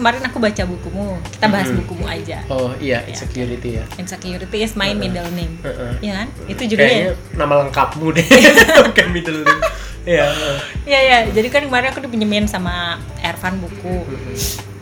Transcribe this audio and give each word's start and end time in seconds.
kemarin 0.00 0.24
aku 0.24 0.38
baca 0.38 0.62
bukumu 0.64 1.06
kita 1.28 1.46
bahas 1.46 1.68
Mhm. 1.68 1.78
bukumu 1.84 2.04
aja 2.04 2.38
oh 2.48 2.72
iya 2.78 2.98
Ya. 2.98 3.12
insecurity 3.12 3.76
ya 3.76 3.84
insecurity 3.94 4.58
is 4.58 4.72
my 4.74 4.90
middle 4.92 5.28
name 5.30 5.60
Heeh. 5.60 5.92
ya 6.00 6.12
kan 6.16 6.28
itu 6.46 6.56
kayaknya 6.56 6.68
judulnya 6.72 7.12
nama 7.36 7.54
lengkapmu 7.60 8.06
deh 8.10 8.26
bukan 8.88 9.06
middle 9.10 9.40
name 9.40 9.62
Iya. 10.00 10.32
Iya 10.88 11.00
ya, 11.04 11.18
jadi 11.28 11.52
kan 11.52 11.62
kemarin 11.62 11.92
aku 11.92 12.00
dipinjemin 12.00 12.48
sama 12.48 12.96
Ervan 13.20 13.60
buku. 13.60 14.00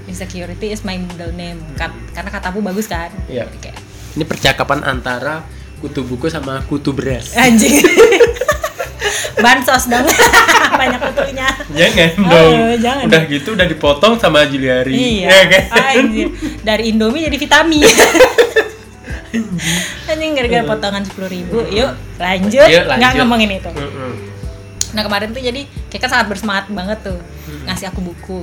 Insecurity 0.07 0.71
is 0.71 0.87
my 0.87 0.95
middle 0.95 1.35
name 1.35 1.59
Kat- 1.75 1.91
karena 2.15 2.31
katamu 2.31 2.63
bagus 2.63 2.87
kan. 2.87 3.11
Iya. 3.27 3.51
Kayak 3.59 3.83
ini 4.15 4.23
percakapan 4.23 4.87
antara 4.87 5.43
kutu 5.79 6.03
buku 6.03 6.31
sama 6.31 6.63
kutu 6.65 6.95
beras 6.95 7.35
anjing. 7.35 7.83
Bansos 9.39 9.87
dong. 9.87 10.03
Banyak 10.81 11.01
kutunya. 11.01 11.49
jangan 11.71 12.11
Oh, 12.19 12.29
dong 12.29 12.55
jangan. 12.79 13.05
udah 13.07 13.23
gitu 13.25 13.49
udah 13.53 13.67
dipotong 13.67 14.15
sama 14.17 14.43
Juliari 14.45 14.93
Iya. 14.93 15.29
Ya 15.29 15.43
kan? 15.49 15.65
Anjir. 15.97 16.27
Dari 16.61 16.83
Indomie 16.89 17.23
jadi 17.23 17.37
vitamin. 17.37 17.83
Anjing 20.09 20.33
gara-gara 20.33 20.65
potongan 20.65 21.03
sepuluh 21.05 21.29
ribu. 21.29 21.61
Yuk 21.65 21.91
lanjut. 22.17 22.65
Yuk, 22.65 22.85
Nggak 22.85 22.99
lanjut. 22.99 23.19
ngomongin 23.21 23.51
itu. 23.55 23.71
Nah 24.89 25.05
kemarin 25.05 25.29
tuh 25.31 25.43
jadi 25.45 25.61
kayak 25.87 26.01
kan 26.01 26.11
sangat 26.11 26.27
bersemangat 26.29 26.65
banget 26.69 26.99
tuh 27.05 27.19
ngasih 27.65 27.87
aku 27.89 28.01
buku. 28.03 28.41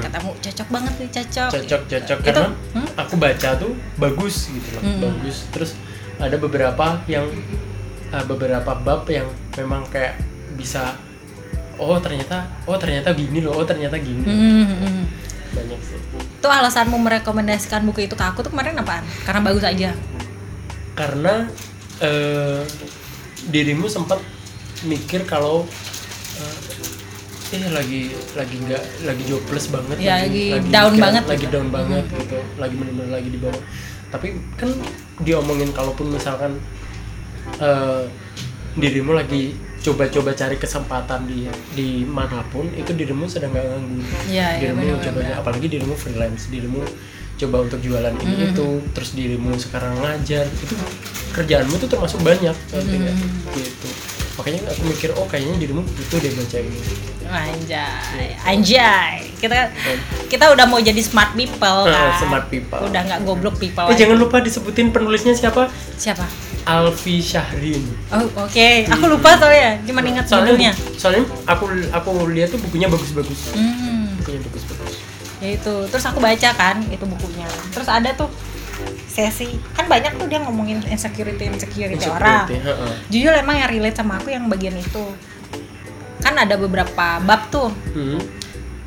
Katamu 0.00 0.30
cocok 0.38 0.68
banget 0.70 0.92
nih 0.96 1.08
cocok. 1.12 1.50
cocok 1.50 1.80
cocok 1.84 2.18
Itu, 2.20 2.26
karena 2.32 2.48
hmm? 2.72 2.88
aku 2.96 3.14
baca 3.16 3.48
tuh 3.56 3.72
bagus 3.96 4.46
gitu 4.48 4.68
loh 4.72 4.82
Mm-mm. 4.82 5.00
bagus 5.02 5.36
terus 5.50 5.70
ada 6.16 6.34
beberapa 6.34 6.86
yang 7.06 7.26
uh, 8.08 8.24
beberapa 8.24 8.72
bab 8.74 9.06
yang 9.06 9.26
memang 9.54 9.82
kayak 9.88 10.22
bisa 10.58 10.98
oh 11.76 11.94
ternyata 11.96 12.36
oh 12.64 12.74
ternyata 12.74 13.08
gini 13.12 13.38
loh 13.38 13.54
oh 13.54 13.64
ternyata 13.64 13.94
gini 13.96 14.20
Hmm, 14.20 14.66
hmm, 14.66 14.78
hmm. 14.82 15.04
banyak 15.54 15.80
sih 15.80 15.96
Tuh 16.38 16.50
alasanmu 16.52 16.98
merekomendasikan 16.98 17.82
buku 17.84 18.04
itu 18.04 18.14
ke 18.14 18.24
aku 18.24 18.40
tuh 18.40 18.50
kemarin 18.50 18.74
apaan? 18.76 19.02
Karena 19.22 19.40
bagus 19.40 19.62
aja. 19.64 19.90
karena 20.92 21.46
eh, 22.00 22.62
dirimu 23.46 23.86
sempat 23.86 24.18
mikir 24.82 25.22
kalau 25.24 25.62
eh, 26.36 26.56
eh 27.54 27.64
lagi 27.68 28.00
lagi 28.34 28.56
nggak 28.60 28.82
lagi 29.04 29.22
jobless 29.24 29.66
banget 29.68 29.96
Ya, 29.96 30.18
lagi 30.20 30.58
down 30.68 30.90
kayak- 30.92 30.98
banget 31.00 31.22
lagi 31.24 31.38
gitu. 31.40 31.54
down 31.54 31.68
banget 31.70 32.04
gitu 32.04 32.38
lagi 32.56 32.74
benar-benar 32.74 33.10
lagi 33.14 33.28
di 33.30 33.38
bawah 33.38 33.62
tapi 34.08 34.28
kan 34.54 34.70
diomongin 35.20 35.70
kalaupun 35.70 36.10
misalkan 36.10 36.58
eh, 37.56 38.02
dirimu 38.74 39.12
lagi 39.12 39.54
coba-coba 39.88 40.30
cari 40.32 40.56
kesempatan 40.56 41.24
di 41.24 41.44
di 41.72 41.88
mana 42.02 42.44
pun 42.46 42.68
itu 42.70 42.90
dirimu 42.90 43.24
sedang 43.24 43.50
nggak 43.50 43.64
nganggur 43.64 44.04
Iya, 44.26 44.46
iya, 44.52 44.68
dirimu 44.68 44.80
benar-benar. 44.94 45.04
coba 45.06 45.40
apalagi 45.40 45.66
dirimu 45.66 45.94
freelance 45.94 46.46
dirimu 46.46 46.82
coba 47.36 47.56
untuk 47.62 47.78
jualan 47.78 48.14
ini 48.14 48.26
Mm-hmm. 48.28 48.50
itu 48.50 48.66
terus 48.92 49.10
dirimu 49.12 49.54
sekarang 49.54 49.94
ngajar 49.96 50.44
itu 50.44 50.74
kerjaanmu 51.32 51.74
tuh 51.76 51.88
termasuk 51.88 52.20
banyak 52.20 52.52
nggak? 52.52 52.82
Mm-hmm. 52.82 53.54
gitu 53.54 53.88
makanya 54.34 54.60
aku 54.66 54.82
mikir 54.84 55.10
oh 55.12 55.24
kayaknya 55.24 55.54
dirimu 55.58 55.82
butuh 55.82 56.18
deh 56.18 56.30
baca 56.30 56.56
ini 56.56 56.80
Anjay, 57.28 58.40
anjay. 58.40 59.20
Kita 59.36 59.68
kita 60.26 60.48
udah 60.48 60.64
mau 60.64 60.80
jadi 60.80 60.96
smart 60.98 61.36
people 61.36 61.84
kan. 61.84 62.16
smart 62.16 62.48
people. 62.48 62.80
Udah 62.80 63.04
nggak 63.04 63.20
goblok 63.20 63.56
people. 63.56 63.84
eh 63.84 63.92
jangan 63.94 64.16
lupa 64.16 64.40
disebutin 64.40 64.88
penulisnya 64.88 65.32
siapa 65.32 65.68
Siapa? 65.92 66.24
Alfi 66.68 67.16
Syahrin 67.18 67.80
Oh, 68.12 68.28
oke. 68.38 68.68
Aku 68.84 69.04
lupa 69.08 69.40
soalnya, 69.40 69.80
cuma 69.82 70.04
ingat 70.04 70.28
judulnya. 70.28 70.76
soalnya 70.94 71.24
aku 71.48 71.64
aku 71.88 72.10
lihat 72.28 72.52
tuh 72.52 72.60
bukunya 72.60 72.84
bagus-bagus 72.86 73.56
Hmm, 73.56 74.12
bukunya 74.20 74.40
bagus-bagus 74.44 74.92
ya 75.38 75.48
itu. 75.54 75.74
Terus 75.88 76.04
aku 76.04 76.18
baca 76.18 76.50
kan 76.52 76.82
itu 76.84 77.04
bukunya. 77.06 77.46
Terus 77.72 77.86
ada 77.86 78.10
tuh 78.12 78.28
sesi 79.08 79.54
kan 79.72 79.86
banyak 79.86 80.14
tuh 80.14 80.26
dia 80.26 80.42
ngomongin 80.42 80.82
insecurity 80.84 81.46
insecurity, 81.46 82.04
orang. 82.06 82.44
Insecurity, 82.46 82.56
heeh. 82.60 82.92
Jujur 83.08 83.32
emang 83.32 83.56
yang 83.56 83.70
relate 83.70 83.96
sama 83.96 84.18
aku 84.18 84.28
yang 84.28 84.46
bagian 84.46 84.74
itu. 84.74 85.04
Kan 86.18 86.34
ada 86.36 86.54
beberapa 86.54 87.22
bab 87.22 87.48
tuh 87.48 87.70
Hmm. 87.94 88.18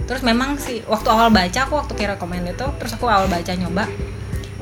terus 0.02 0.22
memang 0.22 0.60
sih 0.60 0.84
waktu 0.86 1.08
awal 1.08 1.32
baca 1.32 1.60
aku 1.64 1.80
waktu 1.80 1.94
kira 1.96 2.20
komen 2.20 2.44
itu 2.46 2.68
terus 2.76 2.92
aku 2.92 3.08
awal 3.08 3.32
baca 3.32 3.48
nyoba 3.56 3.88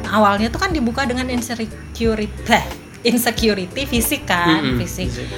nah, 0.06 0.22
awalnya 0.22 0.46
tuh 0.54 0.62
kan 0.62 0.70
dibuka 0.70 1.10
dengan 1.10 1.26
insecurity 1.26 2.62
insecurity 3.02 3.84
fisik 3.84 4.24
kan 4.24 4.62
Mm-mm, 4.62 4.78
fisik. 4.78 5.08
fisik. 5.08 5.30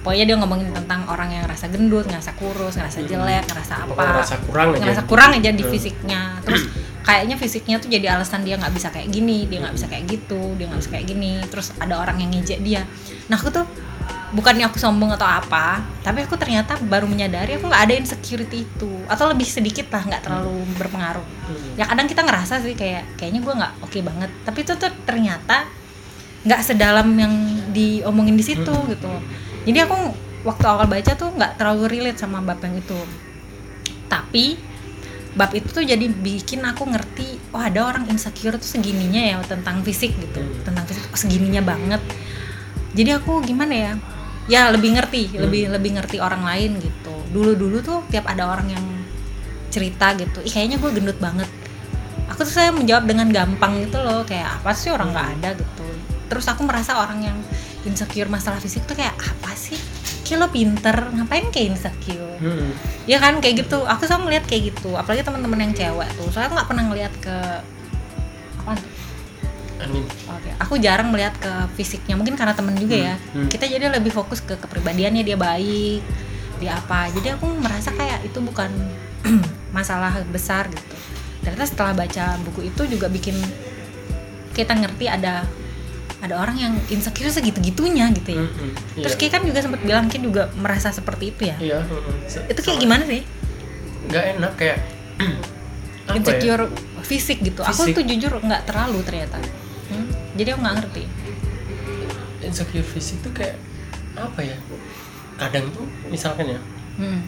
pokoknya 0.00 0.24
dia 0.26 0.36
ngomongin 0.36 0.68
tentang 0.70 1.08
orang 1.08 1.32
yang 1.32 1.42
ngerasa 1.44 1.72
gendut 1.72 2.04
ngerasa 2.04 2.36
kurus 2.36 2.76
ngerasa 2.76 3.00
jelek 3.02 3.48
ngerasa 3.48 3.74
apa. 3.80 3.88
Pokoknya 3.88 4.12
ngerasa 4.14 4.36
kurang 4.42 4.68
aja. 4.68 4.80
ngerasa 4.84 5.02
kurang 5.04 5.30
aja 5.32 5.50
di 5.50 5.64
Hmm. 5.64 5.72
fisiknya. 5.72 6.20
Terus 6.44 6.62
kayaknya 7.00 7.36
fisiknya 7.36 7.76
tuh 7.78 7.88
jadi 7.88 8.06
alasan 8.12 8.44
dia 8.44 8.54
nggak 8.54 8.68
bisa 8.70 8.88
kayak 8.88 9.08
gini 9.08 9.48
dia 9.48 9.64
nggak 9.64 9.72
bisa 9.72 9.86
kayak 9.88 10.04
gitu 10.04 10.40
dia 10.56 10.68
nggak 10.68 10.80
bisa 10.80 10.90
kayak 10.92 11.06
gini. 11.08 11.32
Terus 11.48 11.72
ada 11.78 11.94
orang 11.96 12.20
yang 12.20 12.30
ngejek 12.30 12.60
dia. 12.60 12.84
Nah 13.26 13.36
aku 13.36 13.48
tuh 13.48 13.64
bukannya 14.34 14.68
aku 14.68 14.76
sombong 14.76 15.14
atau 15.14 15.24
apa 15.24 15.78
tapi 16.02 16.20
aku 16.20 16.34
ternyata 16.34 16.74
baru 16.84 17.06
menyadari 17.06 17.56
aku 17.56 17.64
nggak 17.64 17.84
ada 17.88 17.94
insecurity 17.96 18.68
itu. 18.68 18.92
Atau 19.08 19.32
lebih 19.32 19.48
sedikit 19.48 19.88
lah 19.88 20.04
nggak 20.04 20.20
terlalu 20.20 20.68
berpengaruh. 20.76 21.24
Hmm. 21.48 21.80
ya 21.80 21.88
kadang 21.88 22.04
kita 22.04 22.20
ngerasa 22.20 22.60
sih 22.60 22.76
kayak 22.76 23.16
kayaknya 23.16 23.40
gue 23.40 23.54
nggak 23.56 23.72
oke 23.80 23.98
banget. 24.04 24.28
Tapi 24.44 24.58
itu 24.60 24.72
tuh 24.76 24.92
ternyata 25.08 25.64
nggak 26.44 26.60
sedalam 26.60 27.08
yang 27.16 27.34
diomongin 27.72 28.36
di 28.36 28.44
situ 28.44 28.70
Hmm. 28.70 28.88
gitu. 28.92 29.12
Jadi 29.64 29.78
aku 29.80 29.96
waktu 30.44 30.64
awal 30.68 30.86
baca 30.86 31.12
tuh 31.16 31.32
nggak 31.32 31.56
terlalu 31.56 31.84
relate 31.88 32.20
sama 32.20 32.44
bab 32.44 32.60
yang 32.60 32.76
itu. 32.76 33.00
Tapi 34.12 34.60
bab 35.34 35.50
itu 35.56 35.66
tuh 35.72 35.82
jadi 35.82 36.04
bikin 36.06 36.62
aku 36.62 36.86
ngerti 36.86 37.40
oh 37.50 37.58
ada 37.58 37.90
orang 37.90 38.06
insecure 38.06 38.54
tuh 38.54 38.68
segininya 38.78 39.18
ya 39.18 39.36
tentang 39.42 39.80
fisik 39.82 40.12
gitu. 40.20 40.40
Hmm. 40.44 40.62
tentang 40.62 40.84
fisik 40.84 41.08
oh, 41.08 41.18
segininya 41.18 41.64
banget. 41.64 42.04
Jadi 42.94 43.10
aku 43.16 43.42
gimana 43.42 43.74
ya? 43.74 43.92
Ya 44.44 44.68
lebih 44.68 44.94
ngerti 44.94 45.40
lebih 45.40 45.72
lebih 45.72 45.96
ngerti 45.96 46.20
orang 46.20 46.44
lain 46.44 46.76
gitu. 46.78 47.14
Dulu 47.32 47.56
dulu 47.56 47.80
tuh 47.80 48.04
tiap 48.12 48.28
ada 48.28 48.52
orang 48.52 48.68
yang 48.68 48.84
cerita 49.72 50.14
gitu 50.14 50.38
ih 50.44 50.52
kayaknya 50.52 50.76
gue 50.76 50.90
gendut 50.92 51.18
banget. 51.18 51.48
Aku 52.30 52.44
tuh 52.44 52.52
saya 52.52 52.70
menjawab 52.70 53.08
dengan 53.08 53.32
gampang 53.32 53.80
gitu 53.80 53.96
loh 54.04 54.22
kayak 54.28 54.60
apa 54.60 54.70
sih 54.76 54.92
orang 54.92 55.10
nggak 55.10 55.28
ada? 55.40 55.50
gitu 55.56 55.93
terus 56.28 56.46
aku 56.48 56.64
merasa 56.64 56.96
orang 56.98 57.20
yang 57.22 57.38
insecure 57.84 58.28
masalah 58.28 58.58
fisik 58.58 58.84
tuh 58.88 58.96
kayak 58.96 59.14
apa 59.16 59.52
sih 59.52 59.76
kayak 60.24 60.38
lo 60.40 60.48
pinter 60.48 60.96
ngapain 61.12 61.48
kayak 61.52 61.76
insecure 61.76 62.22
Hmm. 62.34 62.74
ya 63.06 63.22
kan 63.22 63.38
kayak 63.38 63.64
gitu 63.64 63.86
aku 63.86 64.10
selalu 64.10 64.28
ngeliat 64.28 64.44
kayak 64.44 64.74
gitu 64.74 64.90
apalagi 64.98 65.22
teman-teman 65.22 65.70
yang 65.70 65.72
cewek 65.72 66.08
tuh 66.18 66.28
soalnya 66.34 66.50
aku 66.50 66.54
nggak 66.58 66.68
pernah 66.68 66.84
ngeliat 66.90 67.12
ke 67.22 67.36
apa 68.64 68.72
Anin. 69.74 70.06
Oke, 70.30 70.50
aku 70.54 70.74
jarang 70.78 71.10
melihat 71.10 71.34
ke 71.36 71.50
fisiknya. 71.74 72.14
Mungkin 72.14 72.38
karena 72.38 72.54
temen 72.54 72.78
juga 72.78 72.94
ya. 72.94 73.14
Hmm, 73.34 73.44
hmm. 73.44 73.48
Kita 73.50 73.66
jadi 73.66 73.90
lebih 73.90 74.14
fokus 74.14 74.38
ke 74.38 74.54
kepribadiannya 74.54 75.26
dia 75.26 75.34
baik, 75.34 76.00
dia 76.62 76.78
apa. 76.78 77.10
Jadi 77.10 77.34
aku 77.34 77.50
merasa 77.58 77.90
kayak 77.90 78.22
itu 78.22 78.38
bukan 78.38 78.70
masalah 79.76 80.14
besar 80.30 80.70
gitu. 80.70 80.94
Ternyata 81.42 81.66
setelah 81.66 81.92
baca 81.92 82.38
buku 82.46 82.70
itu 82.70 82.82
juga 82.86 83.10
bikin 83.10 83.34
kita 84.54 84.72
ngerti 84.78 85.10
ada 85.10 85.42
ada 86.24 86.34
orang 86.38 86.56
yang 86.56 86.72
insecure 86.88 87.28
segitu-gitunya 87.28 88.08
gitu 88.10 88.32
ya. 88.32 88.40
Hmm, 88.40 88.50
hmm. 88.50 88.72
Terus 88.98 89.14
Iya. 89.14 89.20
Ki 89.20 89.28
kan 89.28 89.42
juga 89.42 89.60
sempat 89.60 89.80
bilang 89.80 90.08
Ki 90.08 90.16
juga 90.18 90.48
merasa 90.54 90.88
seperti 90.88 91.30
itu 91.30 91.42
ya. 91.44 91.56
Iya, 91.58 91.78
heeh. 91.80 92.14
Se- 92.24 92.44
Itu 92.46 92.58
kayak 92.58 92.68
sama- 92.70 92.82
gimana 92.82 93.02
sih? 93.04 93.22
nggak 94.04 94.24
enak 94.34 94.52
kayak 94.54 94.78
ya? 96.08 96.14
Insecure 96.14 96.64
fisik 97.02 97.38
gitu. 97.40 97.60
Aku 97.60 97.84
Fisik. 97.84 97.94
tuh 97.94 98.04
jujur 98.04 98.32
nggak 98.34 98.64
terlalu 98.64 99.00
ternyata. 99.02 99.36
Hmm? 99.86 100.08
Jadi 100.34 100.48
aku 100.50 100.60
nggak 100.60 100.76
ngerti. 100.78 101.04
insecure 102.40 102.84
fisik 102.84 103.20
tuh 103.20 103.32
kayak 103.32 103.56
apa 104.14 104.36
ya 104.38 104.52
kadang 105.34 105.64
tuh 105.70 105.82
misalkan 106.06 106.44
ya 106.46 106.60
Hmm. 106.94 107.24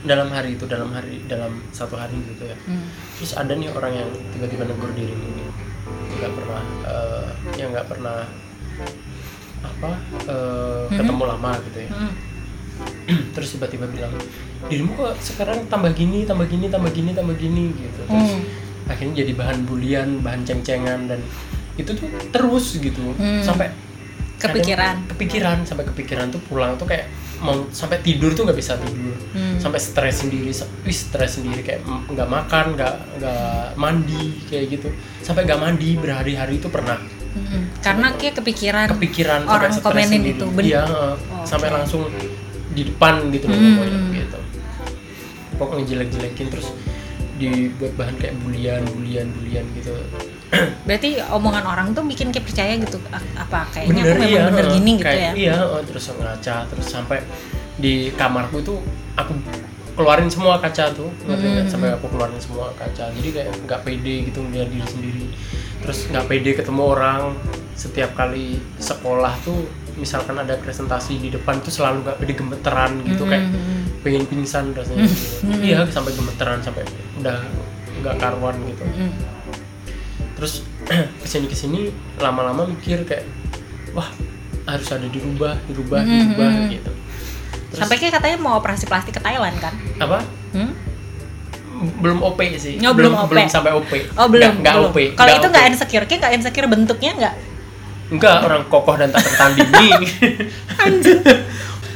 dalam 0.00 0.30
hari 0.30 0.54
itu 0.54 0.64
dalam 0.64 0.88
hari 0.88 1.20
dalam 1.26 1.58
satu 1.68 1.98
hari 1.98 2.14
gitu 2.24 2.46
ya 2.46 2.56
Hmm. 2.62 2.86
terus 3.12 3.34
ada 3.34 3.50
nih 3.50 3.68
orang 3.68 3.92
yang 3.92 4.08
tiba-tiba 4.30 4.62
negur 4.64 4.94
diri 4.94 5.10
ini 5.10 5.43
nggak 5.86 6.32
pernah 6.32 6.62
eh, 6.82 7.26
yang 7.54 7.68
nggak 7.70 7.86
pernah 7.86 8.18
apa 9.62 9.90
eh, 10.24 10.82
Mhm. 10.86 10.96
ketemu 10.96 11.24
lama 11.26 11.50
gitu 11.62 11.78
ya 11.80 11.90
Hmm. 11.90 12.12
terus 13.34 13.48
tiba-tiba 13.52 13.86
bilang 13.86 14.12
dirimu 14.64 14.92
kok 14.94 15.14
sekarang 15.20 15.64
tambah 15.66 15.92
gini 15.92 16.24
tambah 16.24 16.44
gini 16.44 16.66
tambah 16.66 16.90
gini 16.90 17.10
tambah 17.12 17.34
gini 17.34 17.70
gitu 17.72 18.00
terus 18.02 18.30
Hmm. 18.34 18.44
akhirnya 18.86 19.14
jadi 19.20 19.32
bahan 19.34 19.58
bulian 19.64 20.08
bahan 20.20 20.42
ceng-cengan 20.42 21.06
dan 21.06 21.20
itu 21.74 21.90
tuh 21.90 22.08
terus 22.30 22.76
gitu 22.76 23.14
Hmm. 23.14 23.40
sampai 23.40 23.72
Kepikiran. 24.36 25.00
kadang 25.00 25.08
kepikiran 25.08 25.56
sampai 25.62 25.84
kepikiran 25.86 26.26
tuh 26.28 26.42
pulang 26.42 26.74
tuh 26.74 26.84
kayak 26.84 27.06
mau 27.38 27.66
sampai 27.68 27.98
tidur 27.98 28.30
tuh 28.30 28.44
nggak 28.44 28.54
bisa 28.54 28.76
tidur 28.76 29.14
Hmm. 29.30 29.58
sampai 29.58 29.78
stres 29.78 30.22
sendiri 30.22 30.50
wih 30.52 30.94
stres 30.94 31.36
sendiri 31.36 31.60
kayak 31.60 31.82
nggak 31.82 32.28
makan 32.28 32.74
nggak 32.74 32.94
nggak 33.18 33.66
mandi 33.74 34.24
kayak 34.46 34.70
gitu 34.70 34.88
sampai 35.18 35.42
nggak 35.42 35.58
mandi 35.58 35.94
berhari-hari 35.94 36.56
itu 36.56 36.68
pernah 36.68 36.98
Mm-mm. 37.34 37.82
Karena 37.82 38.14
kayak 38.14 38.38
kepikiran 38.38 38.86
kepikiran 38.94 39.42
orang 39.44 39.74
komenin 39.76 40.22
sendiri. 40.22 40.38
itu, 40.38 40.46
bener. 40.48 40.70
iya. 40.70 40.82
Oke. 40.86 41.42
sampai 41.44 41.68
langsung 41.68 42.06
di 42.70 42.82
depan 42.84 43.26
gitu 43.28 43.46
loh 43.46 43.54
Hmm. 43.54 43.74
pokoknya 43.74 43.98
gitu 44.12 44.38
pokoknya 45.54 45.84
jelek-jelekin 45.84 46.46
terus 46.48 46.68
dibuat 47.34 47.92
bahan 47.94 48.14
kayak 48.16 48.34
bulian 48.38 48.82
bulian 48.88 49.26
bulian 49.32 49.66
gitu 49.74 49.90
berarti 50.86 51.18
omongan 51.32 51.64
orang 51.66 51.86
tuh 51.96 52.04
bikin 52.06 52.30
kayak 52.30 52.46
percaya 52.46 52.72
gitu 52.78 52.98
A- 53.10 53.42
apa 53.42 53.66
kayaknya 53.74 54.02
bener 54.04 54.14
aku 54.14 54.20
memang 54.20 54.30
iya 54.30 54.40
bener 54.46 54.66
gini 54.70 54.92
gitu 55.00 55.06
kayak, 55.06 55.20
ya 55.20 55.32
iya 55.34 55.54
eh, 55.58 55.82
terus 55.88 56.04
ngaca 56.14 56.56
terus 56.70 56.86
sampai 56.86 57.18
di 57.74 58.14
kamarku 58.14 58.62
itu 58.62 58.74
aku 59.18 59.32
keluarin 59.94 60.26
semua 60.26 60.58
kaca 60.58 60.90
tuh? 60.90 61.06
Hmm. 61.26 61.66
sampai 61.70 61.94
aku 61.94 62.10
keluarin 62.10 62.38
semua 62.42 62.70
kaca 62.74 63.10
jadi 63.14 63.28
kayak 63.30 63.48
nggak 63.66 63.80
pede 63.86 64.14
gitu 64.30 64.42
ngeliat 64.42 64.68
diri 64.70 64.86
sendiri 64.86 65.26
terus 65.82 65.98
nggak 66.10 66.26
pede 66.26 66.50
ketemu 66.58 66.82
orang 66.82 67.22
setiap 67.74 68.10
kali 68.14 68.58
sekolah 68.78 69.34
tuh 69.42 69.66
misalkan 69.94 70.34
ada 70.38 70.58
presentasi 70.58 71.22
di 71.22 71.30
depan 71.30 71.62
tuh 71.62 71.70
selalu 71.70 72.02
nggak 72.06 72.18
pede 72.18 72.32
gemeteran 72.34 72.92
gitu 73.06 73.22
kayak 73.26 73.46
Mm-mm. 73.46 74.02
pengen 74.02 74.24
pingsan 74.26 74.74
rasanya 74.74 75.06
gitu. 75.06 75.50
iya 75.70 75.86
sampai 75.86 76.10
gemeteran 76.14 76.58
sampai 76.62 76.82
udah 77.18 77.38
nggak 78.02 78.14
karuan 78.18 78.58
gitu 78.66 78.82
Mm-mm. 78.82 79.10
Terus 80.34 80.62
ke 81.22 81.26
sini 81.26 81.46
ke 81.46 81.54
sini 81.54 81.80
lama-lama 82.16 82.66
mikir 82.66 83.02
kayak 83.02 83.24
wah 83.90 84.08
harus 84.64 84.88
ada 84.88 85.06
dirubah 85.06 85.60
dirubah 85.64 86.00
Mhm, 86.00 86.10
dirubah 86.10 86.48
mhm. 86.48 86.68
gitu. 86.72 86.92
Terus, 87.68 87.78
sampai 87.80 87.96
kayak 87.96 88.12
katanya 88.14 88.38
mau 88.38 88.54
operasi 88.56 88.84
plastik 88.84 89.12
ke 89.12 89.20
Thailand 89.20 89.56
kan? 89.58 89.74
Apa? 89.98 90.18
Hmm? 90.52 90.72
belum 91.74 92.22
OP 92.22 92.38
sih. 92.54 92.78
Oh, 92.80 92.94
belum 92.94 93.12
OP. 93.12 93.28
belum 93.28 93.50
sampai 93.50 93.74
OP 93.74 93.90
oh 94.14 94.30
belum 94.30 94.62
nggak. 94.62 94.74
OP 94.80 94.96
kalau 95.18 95.32
itu 95.32 95.46
nggak 95.46 95.64
insecure 95.68 96.06
kayak 96.06 96.20
nggak 96.22 96.34
insecure 96.34 96.66
bentuknya 96.66 97.12
nggak? 97.12 97.34
Enggak 98.08 98.36
orang 98.40 98.62
kokoh 98.68 98.94
dan 98.94 99.10
tak 99.10 99.26
tertandingi 99.26 99.90
anjir 100.82 101.18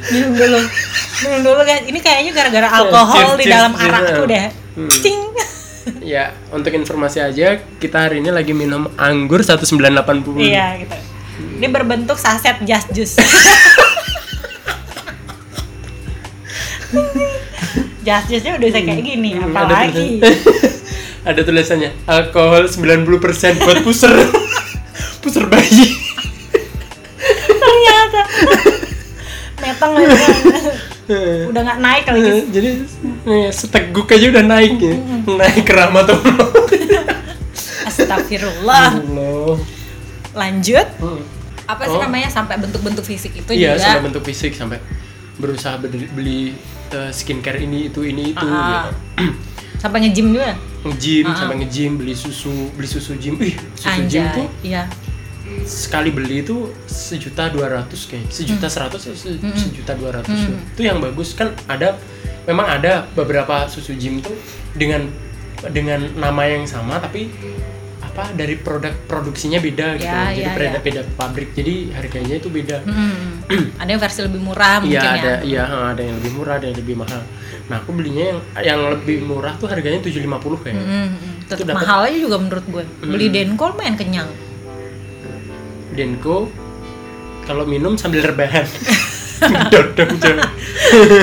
minum 0.09 0.33
dulu. 0.35 0.59
Minum 1.21 1.41
dulu 1.43 1.61
guys. 1.63 1.85
Ini 1.85 1.99
kayaknya 1.99 2.33
gara-gara 2.33 2.69
alkohol 2.75 3.17
Cheers, 3.29 3.39
di 3.39 3.45
dalam 3.47 3.73
cheers. 3.73 3.87
arak 3.87 4.03
tuh 4.11 4.25
udah. 4.25 4.45
Hmm. 4.75 4.91
cing 4.93 5.21
ya 6.15 6.33
untuk 6.51 6.73
informasi 6.73 7.19
aja 7.21 7.59
kita 7.79 8.09
hari 8.09 8.21
ini 8.21 8.31
lagi 8.31 8.53
minum 8.53 8.89
anggur 8.97 9.41
1980 9.41 10.39
iya 10.41 10.79
gitu. 10.79 10.97
Ini 11.39 11.71
berbentuk 11.71 12.19
saset 12.19 12.59
just 12.67 12.91
juice 12.91 13.15
just 18.03 18.27
juice-nya 18.31 18.53
udah 18.57 18.67
bisa 18.67 18.81
kayak 18.81 19.03
gini 19.05 19.31
Hmm, 19.37 19.53
ada 19.53 19.55
apalagi 19.55 20.07
tulisan- 20.19 20.77
ada 21.29 21.41
tulisannya 21.45 21.91
alkohol 22.07 22.63
90% 22.65 23.61
buat 23.61 23.79
puser. 23.85 24.15
Puser 25.21 25.45
bayi. 25.45 25.93
Ternyata. 27.45 28.21
Metong 29.61 29.93
aja. 29.99 30.17
Udah 31.49 31.61
nggak 31.65 31.79
naik 31.81 32.03
kali 32.05 32.21
guys 32.21 32.45
jadi 32.49 32.71
nih, 33.29 33.53
seteguk 33.53 34.09
aja 34.09 34.27
udah 34.33 34.45
naik 34.45 34.81
ya. 34.81 34.95
Naik 35.29 35.63
ke 35.63 35.73
tuh 35.77 36.21
astagfirullah. 37.89 38.99
Allah 38.99 39.57
lanjut. 40.35 40.87
Hmm. 40.99 41.21
apa 41.69 41.85
sih 41.85 41.97
Oh. 41.97 42.01
namanya? 42.01 42.33
Sampai 42.33 42.57
bentuk-bentuk 42.57 43.05
fisik 43.05 43.37
itu 43.37 43.51
iya 43.53 43.77
juga. 43.77 43.85
sampai 43.85 44.03
bentuk 44.09 44.23
fisik 44.25 44.57
sampai 44.57 44.81
berusaha 45.37 45.77
beli, 45.77 46.09
beli 46.09 46.41
uh, 46.91 47.13
skincare 47.13 47.61
ini 47.61 47.93
itu 47.93 48.01
ini 48.03 48.33
itu 48.33 48.41
Ah. 48.41 48.89
gitu. 48.89 48.91
Sampai 49.79 50.03
nge-gym 50.03 50.33
juga? 50.35 50.57
Nge-gym 50.83 51.29
Ah. 51.29 51.37
sampai 51.37 51.55
nge-gym 51.61 52.01
beli 52.01 52.17
susu 52.17 52.73
beli 52.73 52.89
susu 52.89 53.15
gym. 53.15 53.37
Ih 53.39 53.53
susu 53.77 53.85
gym 53.85 54.25
anjay 54.25 54.27
tuh 54.33 54.49
iya 54.65 54.83
sekali 55.63 56.09
beli 56.09 56.41
itu 56.41 56.57
sejuta 56.85 57.49
dua 57.49 57.69
ratus 57.71 58.05
kayak 58.05 58.29
sejuta 58.29 58.67
seratus 58.67 59.05
atau 59.05 59.15
se- 59.15 59.37
Mm-mm. 59.37 59.55
sejuta 59.55 59.93
dua 59.93 60.11
ratus 60.13 60.39
Mm. 60.39 60.73
itu 60.73 60.83
yang 60.83 60.99
bagus. 60.99 61.33
Kan 61.33 61.53
ada 61.67 61.97
memang 62.45 62.67
ada 62.71 63.05
beberapa 63.13 63.67
susu 63.67 63.93
gym 63.93 64.19
tuh 64.19 64.37
dengan 64.73 65.05
dengan 65.67 66.01
nama 66.15 66.43
yang 66.45 66.65
sama 66.65 66.97
tapi 66.97 67.29
apa 67.99 68.31
dari 68.33 68.55
produk 68.57 68.95
produksinya 69.05 69.59
beda 69.59 69.95
gitu. 69.95 70.07
Ya, 70.07 70.31
jadi 70.31 70.43
ya, 70.43 70.55
beda 70.55 70.69
ya. 70.71 70.81
beda 70.81 71.01
pabrik. 71.15 71.51
Jadi 71.53 71.75
harganya 71.93 72.35
itu 72.37 72.49
beda. 72.49 72.79
Hmm. 72.83 73.43
ada 73.81 73.89
yang 73.89 73.99
versi 73.99 74.21
lebih 74.21 74.41
murah 74.41 74.79
mungkin 74.79 74.93
Iya 74.95 75.11
ada 75.15 75.31
ya 75.31 75.37
iya 75.43 75.63
ha, 75.65 75.79
ada 75.93 76.03
yang 76.03 76.17
lebih 76.17 76.33
murah 76.35 76.55
ada 76.57 76.67
yang 76.67 76.79
lebih 76.79 76.95
mahal. 76.95 77.23
Nah 77.67 77.77
aku 77.79 77.91
belinya 77.93 78.25
yang 78.27 78.39
yang 78.61 78.81
lebih 78.91 79.23
murah 79.23 79.57
tuh 79.57 79.67
harganya 79.67 80.01
750 80.01 80.25
kayaknya. 80.59 80.85
Hmm, 80.85 81.09
tetap 81.45 81.65
dapat- 81.65 81.77
mahal 81.79 82.01
aja 82.05 82.19
juga 82.19 82.37
menurut 82.39 82.65
gue. 82.67 82.85
Beli 83.03 83.27
Hmm. 83.27 83.35
Denko 83.35 83.67
main 83.75 83.95
kenyang 83.95 84.29
Denko 85.99 86.47
kalau 87.43 87.65
minum 87.65 87.99
sambil 87.99 88.23
rebahan 88.23 88.63
dodong 89.73 90.15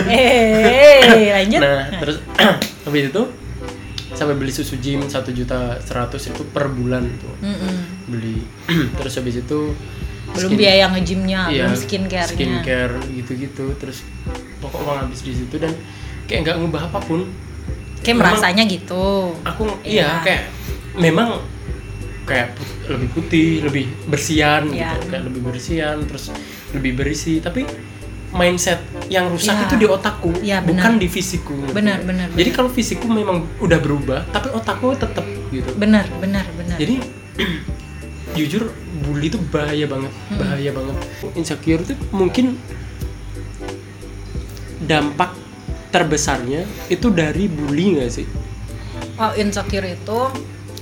eh 0.06 1.32
lanjut 1.34 1.62
Nah, 1.62 1.88
terus 1.96 2.18
habis 2.86 3.04
itu 3.08 3.22
sampai 4.12 4.34
beli 4.34 4.48
susu 4.50 4.76
gym 4.78 5.04
satu 5.06 5.32
juta 5.32 5.80
seratus 5.80 6.28
itu 6.28 6.44
per 6.46 6.68
bulan 6.68 7.08
tuh 7.16 7.34
Mm-mm. 7.42 7.76
beli. 8.08 8.44
terus 8.98 9.16
habis 9.16 9.36
itu 9.38 9.72
belum 10.26 10.50
skin- 10.52 10.60
biaya 10.60 10.86
nge-gymnya 10.90 11.42
iya, 11.48 11.66
belum 11.66 11.78
skincare-nya 11.78 12.34
skincare 12.34 12.96
gitu-gitu. 13.10 13.66
Terus 13.76 14.04
pokok 14.58 14.82
uang 14.82 14.98
habis 15.04 15.20
di 15.22 15.34
situ 15.34 15.56
dan 15.56 15.72
kayak 16.26 16.40
nggak 16.44 16.56
ngubah 16.60 16.84
apa 16.90 17.00
pun. 17.00 17.28
kayak 18.02 18.16
Memang- 18.16 18.38
merasanya 18.38 18.64
gitu 18.66 19.34
Aku 19.44 19.66
Iya. 19.82 19.82
iya 19.84 20.10
kayak 20.22 20.42
memang 20.96 21.42
kayak 22.24 22.54
lebih 22.88 23.10
putih, 23.12 23.50
lebih 23.62 23.86
bersihan 24.06 24.64
Iya. 24.68 24.94
gitu, 24.94 25.10
kayak 25.10 25.24
lebih 25.26 25.42
bersihan, 25.42 25.98
terus 26.06 26.30
lebih 26.72 26.92
berisi. 26.96 27.40
Tapi 27.40 27.66
mindset 28.32 28.80
yang 29.08 29.32
rusak 29.32 29.56
Iya. 29.56 29.64
itu 29.66 29.76
di 29.78 29.88
otakku, 29.88 30.32
Iya, 30.40 30.60
bukan 30.60 30.96
benar. 30.96 31.02
di 31.02 31.08
fisikku. 31.08 31.56
Benar, 31.72 32.04
nggak? 32.04 32.08
benar, 32.08 32.28
Jadi 32.32 32.42
benar. 32.44 32.58
kalau 32.58 32.70
fisikku 32.70 33.08
memang 33.08 33.38
udah 33.58 33.80
berubah, 33.80 34.20
tapi 34.30 34.52
otakku 34.52 34.92
tetap 34.94 35.24
gitu. 35.50 35.72
benar 35.76 36.04
benar 36.20 36.44
benar 36.54 36.76
Jadi 36.76 37.00
jujur 38.38 38.68
bully 39.02 39.28
itu 39.28 39.40
bahaya 39.48 39.88
banget, 39.88 40.12
Hmm. 40.28 40.38
bahaya 40.38 40.72
banget. 40.72 40.96
Insecure 41.34 41.82
itu 41.82 41.96
mungkin 42.12 42.60
dampak 44.82 45.32
terbesarnya 45.90 46.68
itu 46.88 47.08
dari 47.10 47.48
bully 47.48 47.98
nggak 47.98 48.12
sih? 48.12 48.28
oh 49.16 49.32
insecure 49.34 49.88
itu 49.88 50.20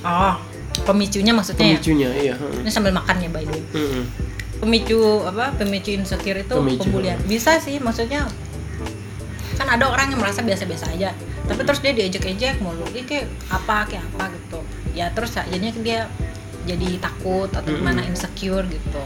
oh 0.02 0.36
pemicunya 0.84 1.32
maksudnya 1.32 1.66
ya? 1.66 1.80
Pemicunya, 1.80 2.10
iya. 2.16 2.34
heeh. 2.36 2.62
ini 2.64 2.72
sambil 2.72 2.94
makan 2.96 3.16
ya 3.24 3.30
by 3.32 3.44
the 3.44 3.52
way 3.52 3.64
Mm-mm. 3.76 4.04
pemicu 4.64 5.00
apa 5.28 5.52
pemicu 5.60 5.92
insecure 5.92 6.40
itu 6.40 6.56
Pemicu. 6.56 6.88
pembulian 6.88 7.20
bisa 7.28 7.60
sih 7.60 7.80
maksudnya 7.84 8.28
kan 9.54 9.68
ada 9.70 9.86
orang 9.86 10.12
yang 10.12 10.20
merasa 10.20 10.42
biasa-biasa 10.42 10.96
aja 10.96 11.12
tapi 11.46 11.62
terus 11.68 11.80
dia 11.84 11.92
diejek-ejek 11.92 12.64
mulu 12.64 12.88
dia 12.96 13.04
kayak 13.04 13.28
apa 13.52 13.86
kayak 13.92 14.04
apa 14.16 14.32
gitu 14.32 14.60
ya 14.96 15.12
terus 15.12 15.36
jadinya 15.36 15.72
dia 15.84 16.00
jadi 16.64 16.96
takut 17.04 17.52
atau 17.52 17.68
Mm-mm. 17.68 17.80
gimana 17.84 18.02
insecure 18.08 18.64
gitu 18.72 19.04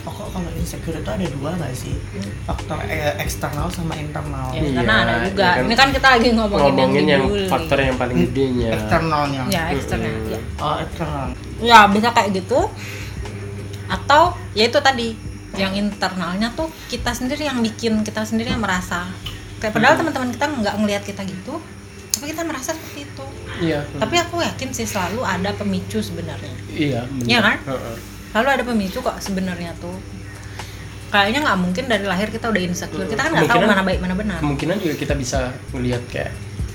Pokok 0.00 0.26
kalau 0.30 0.50
insecure 0.52 0.96
itu 0.96 1.06
ada 1.06 1.26
dua 1.30 1.50
nggak 1.54 1.72
sih? 1.72 1.94
Faktor 2.42 2.78
e- 2.84 3.16
eksternal 3.18 3.68
sama 3.68 3.94
internal. 3.94 4.50
ya 4.50 4.58
Iya, 4.58 4.70
karena 4.78 4.94
ada 4.98 5.14
juga 5.22 5.44
ya 5.44 5.52
kan. 5.54 5.64
ini 5.64 5.74
kan 5.74 5.88
kita 5.90 6.08
lagi 6.10 6.28
ngomongin, 6.32 6.64
Ngomongin 6.66 7.04
yang 7.06 7.22
dibully. 7.24 7.46
faktor 7.46 7.78
yang 7.78 7.96
paling 7.96 8.16
gedenya. 8.22 8.68
Eksternalnya. 8.72 9.42
ya 9.48 9.62
eksternal 9.70 10.10
Mm-mm. 10.10 10.32
ya. 10.32 10.40
Oh, 10.58 10.76
eksternal. 10.78 11.26
ya 11.60 11.80
bisa 11.86 12.08
kayak 12.10 12.28
gitu 12.32 12.60
atau 13.86 14.22
ya 14.52 14.66
itu 14.66 14.78
tadi 14.80 15.08
yang 15.54 15.72
internalnya 15.72 16.48
tuh 16.50 16.72
kita 16.88 17.12
sendiri 17.12 17.44
yang 17.44 17.60
bikin 17.60 18.00
kita 18.00 18.24
sendiri 18.24 18.48
yang 18.48 18.58
merasa 18.58 19.04
kayak 19.58 19.70
padahal 19.70 19.94
teman-teman 19.94 20.32
kita 20.32 20.46
nggak 20.48 20.74
ngelihat 20.74 21.02
kita 21.04 21.22
gitu 21.22 21.60
tapi 22.10 22.24
kita 22.26 22.42
merasa 22.42 22.72
seperti 22.72 23.04
itu 23.04 23.24
Iya. 23.62 23.84
tapi 23.94 24.16
aku 24.16 24.40
yakin 24.40 24.68
sih 24.70 24.82
selalu 24.82 25.20
ada 25.22 25.52
pemicu 25.52 26.00
sebenarnya 26.00 26.54
iya. 26.68 27.04
Iya 27.20 27.38
kan? 27.42 27.56
Heeh. 27.62 27.96
Selalu 28.32 28.48
ada 28.48 28.64
pemicu 28.64 28.98
kok 29.04 29.16
sebenarnya 29.20 29.76
tuh 29.76 29.96
kayaknya 31.12 31.44
nggak 31.44 31.58
mungkin 31.60 31.84
dari 31.84 32.04
lahir 32.08 32.32
kita 32.32 32.48
udah 32.48 32.62
insecure 32.64 33.04
kita 33.04 33.20
kan 33.20 33.30
nggak 33.36 33.52
tahu 33.52 33.68
mana 33.68 33.84
baik 33.84 34.00
mana 34.00 34.16
benar 34.16 34.40
Kemungkinan 34.40 34.80
juga 34.80 34.94
kita 34.96 35.14
bisa 35.14 35.52
ngelihat 35.76 36.02
kayak 36.08 36.32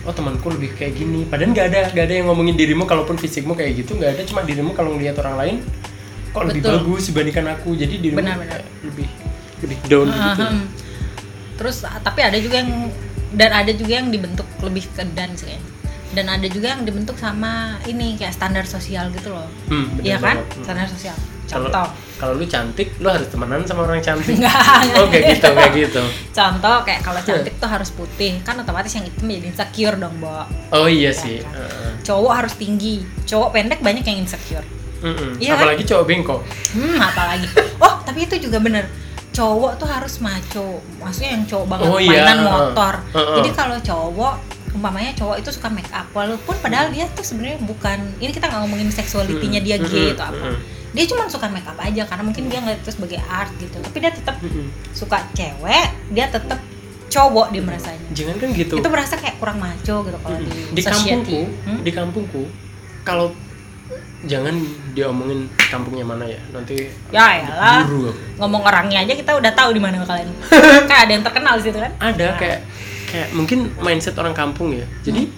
oh 0.08 0.16
temanku 0.16 0.48
lebih 0.56 0.72
kayak 0.80 0.96
gini. 0.96 1.28
Padahal 1.28 1.52
nggak 1.52 1.68
ada 1.68 1.82
nggak 1.92 2.06
ada 2.08 2.14
yang 2.16 2.26
ngomongin 2.32 2.56
dirimu 2.56 2.88
kalaupun 2.88 3.20
fisikmu 3.20 3.52
kayak 3.60 3.84
gitu 3.84 4.00
nggak 4.00 4.16
ada 4.16 4.22
cuma 4.24 4.42
dirimu 4.48 4.72
kalau 4.72 4.96
ngelihat 4.96 5.20
orang 5.20 5.36
lain 5.36 5.56
kok 6.32 6.44
lebih 6.48 6.62
Betul. 6.64 6.74
bagus 6.80 7.04
dibandingkan 7.12 7.46
aku. 7.60 7.70
Jadi 7.76 7.94
dirimu 8.00 8.20
Benar, 8.24 8.40
benar. 8.40 8.62
lebih 8.88 9.08
lebih 9.60 9.78
down 9.92 10.08
gitu. 10.08 10.44
Ahem. 10.48 10.58
terus 11.58 11.82
tapi 11.82 12.22
ada 12.22 12.38
juga 12.38 12.62
yang 12.62 12.94
dan 13.34 13.50
ada 13.50 13.72
juga 13.74 13.94
yang 13.98 14.08
dibentuk 14.14 14.46
lebih 14.62 14.86
ke 14.94 15.04
dan 15.12 15.34
sih 15.36 15.50
kayaknya. 15.52 15.62
Dan 16.10 16.26
ada 16.30 16.46
juga 16.46 16.72
yang 16.72 16.84
dibentuk 16.84 17.16
sama 17.16 17.54
ini 17.84 18.16
kayak 18.16 18.32
standar 18.32 18.64
sosial 18.64 19.12
gitu 19.12 19.30
loh 19.30 19.48
Hmm, 19.66 19.92
iya 20.00 20.16
kan 20.16 20.36
banget. 20.36 20.46
Hmm. 20.50 20.64
standar 20.64 20.88
sosial 20.88 21.18
contoh 21.46 21.88
kalau 22.18 22.34
lu 22.34 22.44
cantik, 22.44 22.98
lu 22.98 23.08
harus 23.08 23.30
temenan 23.30 23.62
sama 23.62 23.86
orang 23.86 24.02
cantik. 24.02 24.34
Enggak, 24.34 24.58
Oh 24.98 25.06
kayak 25.06 25.38
gitu, 25.38 25.48
kayak 25.48 25.74
gitu. 25.78 26.02
contoh 26.34 26.76
kayak 26.82 27.02
kalau 27.02 27.22
cantik 27.22 27.54
tuh 27.56 27.70
harus 27.70 27.88
putih 27.90 28.42
kan 28.42 28.58
otomatis 28.58 28.90
yang 28.92 29.06
hitam 29.06 29.30
jadi 29.30 29.48
insecure 29.48 29.96
dong 29.96 30.18
bo 30.18 30.44
Oh 30.72 30.86
iya 30.86 31.10
sih. 31.10 31.40
Heeh. 31.40 31.92
cowok 32.02 32.34
harus 32.36 32.54
tinggi 32.54 33.00
cowok 33.24 33.50
pendek 33.54 33.80
banyak 33.80 34.02
yang 34.02 34.20
insecure 34.20 34.66
Mm-mm. 34.98 35.38
Iya 35.38 35.54
kan? 35.54 35.62
Apalagi 35.62 35.84
cowok 35.84 36.04
bengkok. 36.04 36.42
hmm 36.74 36.98
apalagi 36.98 37.48
oh 37.78 37.94
tapi 38.02 38.20
itu 38.24 38.36
juga 38.42 38.58
bener 38.58 38.90
cowok 39.30 39.78
tuh 39.78 39.86
harus 39.86 40.18
maco 40.18 40.82
maksudnya 40.98 41.32
yang 41.32 41.46
cowok 41.46 41.66
banget 41.70 41.86
Oh, 41.86 42.00
iya, 42.02 42.26
mainan 42.26 42.40
motor 42.44 42.94
Heeh. 43.14 43.36
jadi 43.38 43.50
kalau 43.54 43.78
cowok 43.78 44.36
umpamanya 44.72 45.12
cowok 45.14 45.40
itu 45.40 45.50
suka 45.50 45.68
make 45.68 45.90
up 45.90 46.08
walaupun 46.12 46.56
padahal 46.60 46.90
dia 46.90 47.08
tuh 47.10 47.24
sebenarnya 47.24 47.60
bukan 47.62 47.98
ini 48.18 48.30
kita 48.30 48.46
nggak 48.46 48.62
ngomongin 48.64 48.90
seksualitinya 48.90 49.60
dia 49.60 49.78
gay 49.80 50.12
atau 50.12 50.28
apa. 50.28 50.48
Dia 50.92 51.04
cuma 51.06 51.28
suka 51.28 51.48
make 51.48 51.64
up 51.64 51.78
aja 51.78 52.04
karena 52.04 52.24
mungkin 52.24 52.48
dia 52.48 52.60
ngeliat 52.60 52.82
itu 52.82 52.92
sebagai 52.92 53.20
art 53.24 53.52
gitu. 53.58 53.78
Tapi 53.78 53.98
dia 53.98 54.12
tetap 54.12 54.36
suka 54.92 55.24
cewek 55.32 55.88
dia 56.10 56.26
tetap 56.28 56.60
cowok 57.08 57.48
dia 57.50 57.64
merasanya. 57.64 58.04
Jangan 58.12 58.36
kan 58.38 58.50
gitu. 58.52 58.74
Itu 58.78 58.90
berasa 58.90 59.16
kayak 59.16 59.38
kurang 59.38 59.58
maco 59.58 59.96
gitu 60.04 60.18
kalau 60.18 60.38
di, 60.38 60.52
di 60.74 60.82
kampungku 60.84 61.40
Hmm? 61.64 61.80
di 61.82 61.92
kampungku 61.92 62.44
kalau 63.04 63.32
jangan 64.26 64.52
diomongin 64.92 65.48
kampungnya 65.72 66.04
mana 66.04 66.26
ya 66.26 66.42
nanti 66.50 66.90
ya 67.08 67.40
aku. 67.86 68.12
ngomong 68.36 68.66
orangnya 68.66 69.06
aja 69.06 69.14
kita 69.14 69.32
udah 69.32 69.52
tahu 69.54 69.72
di 69.72 69.80
mana 69.80 70.02
kalian. 70.04 70.28
Kayak 70.90 71.02
ada 71.08 71.12
yang 71.14 71.24
terkenal 71.24 71.54
di 71.56 71.64
situ 71.70 71.78
kan? 71.80 71.92
Ada 72.02 72.28
kayak 72.36 72.60
kayak 73.08 73.32
mungkin 73.32 73.72
mindset 73.80 74.20
orang 74.20 74.36
kampung 74.36 74.76
ya. 74.76 74.86
Jadi 75.02 75.32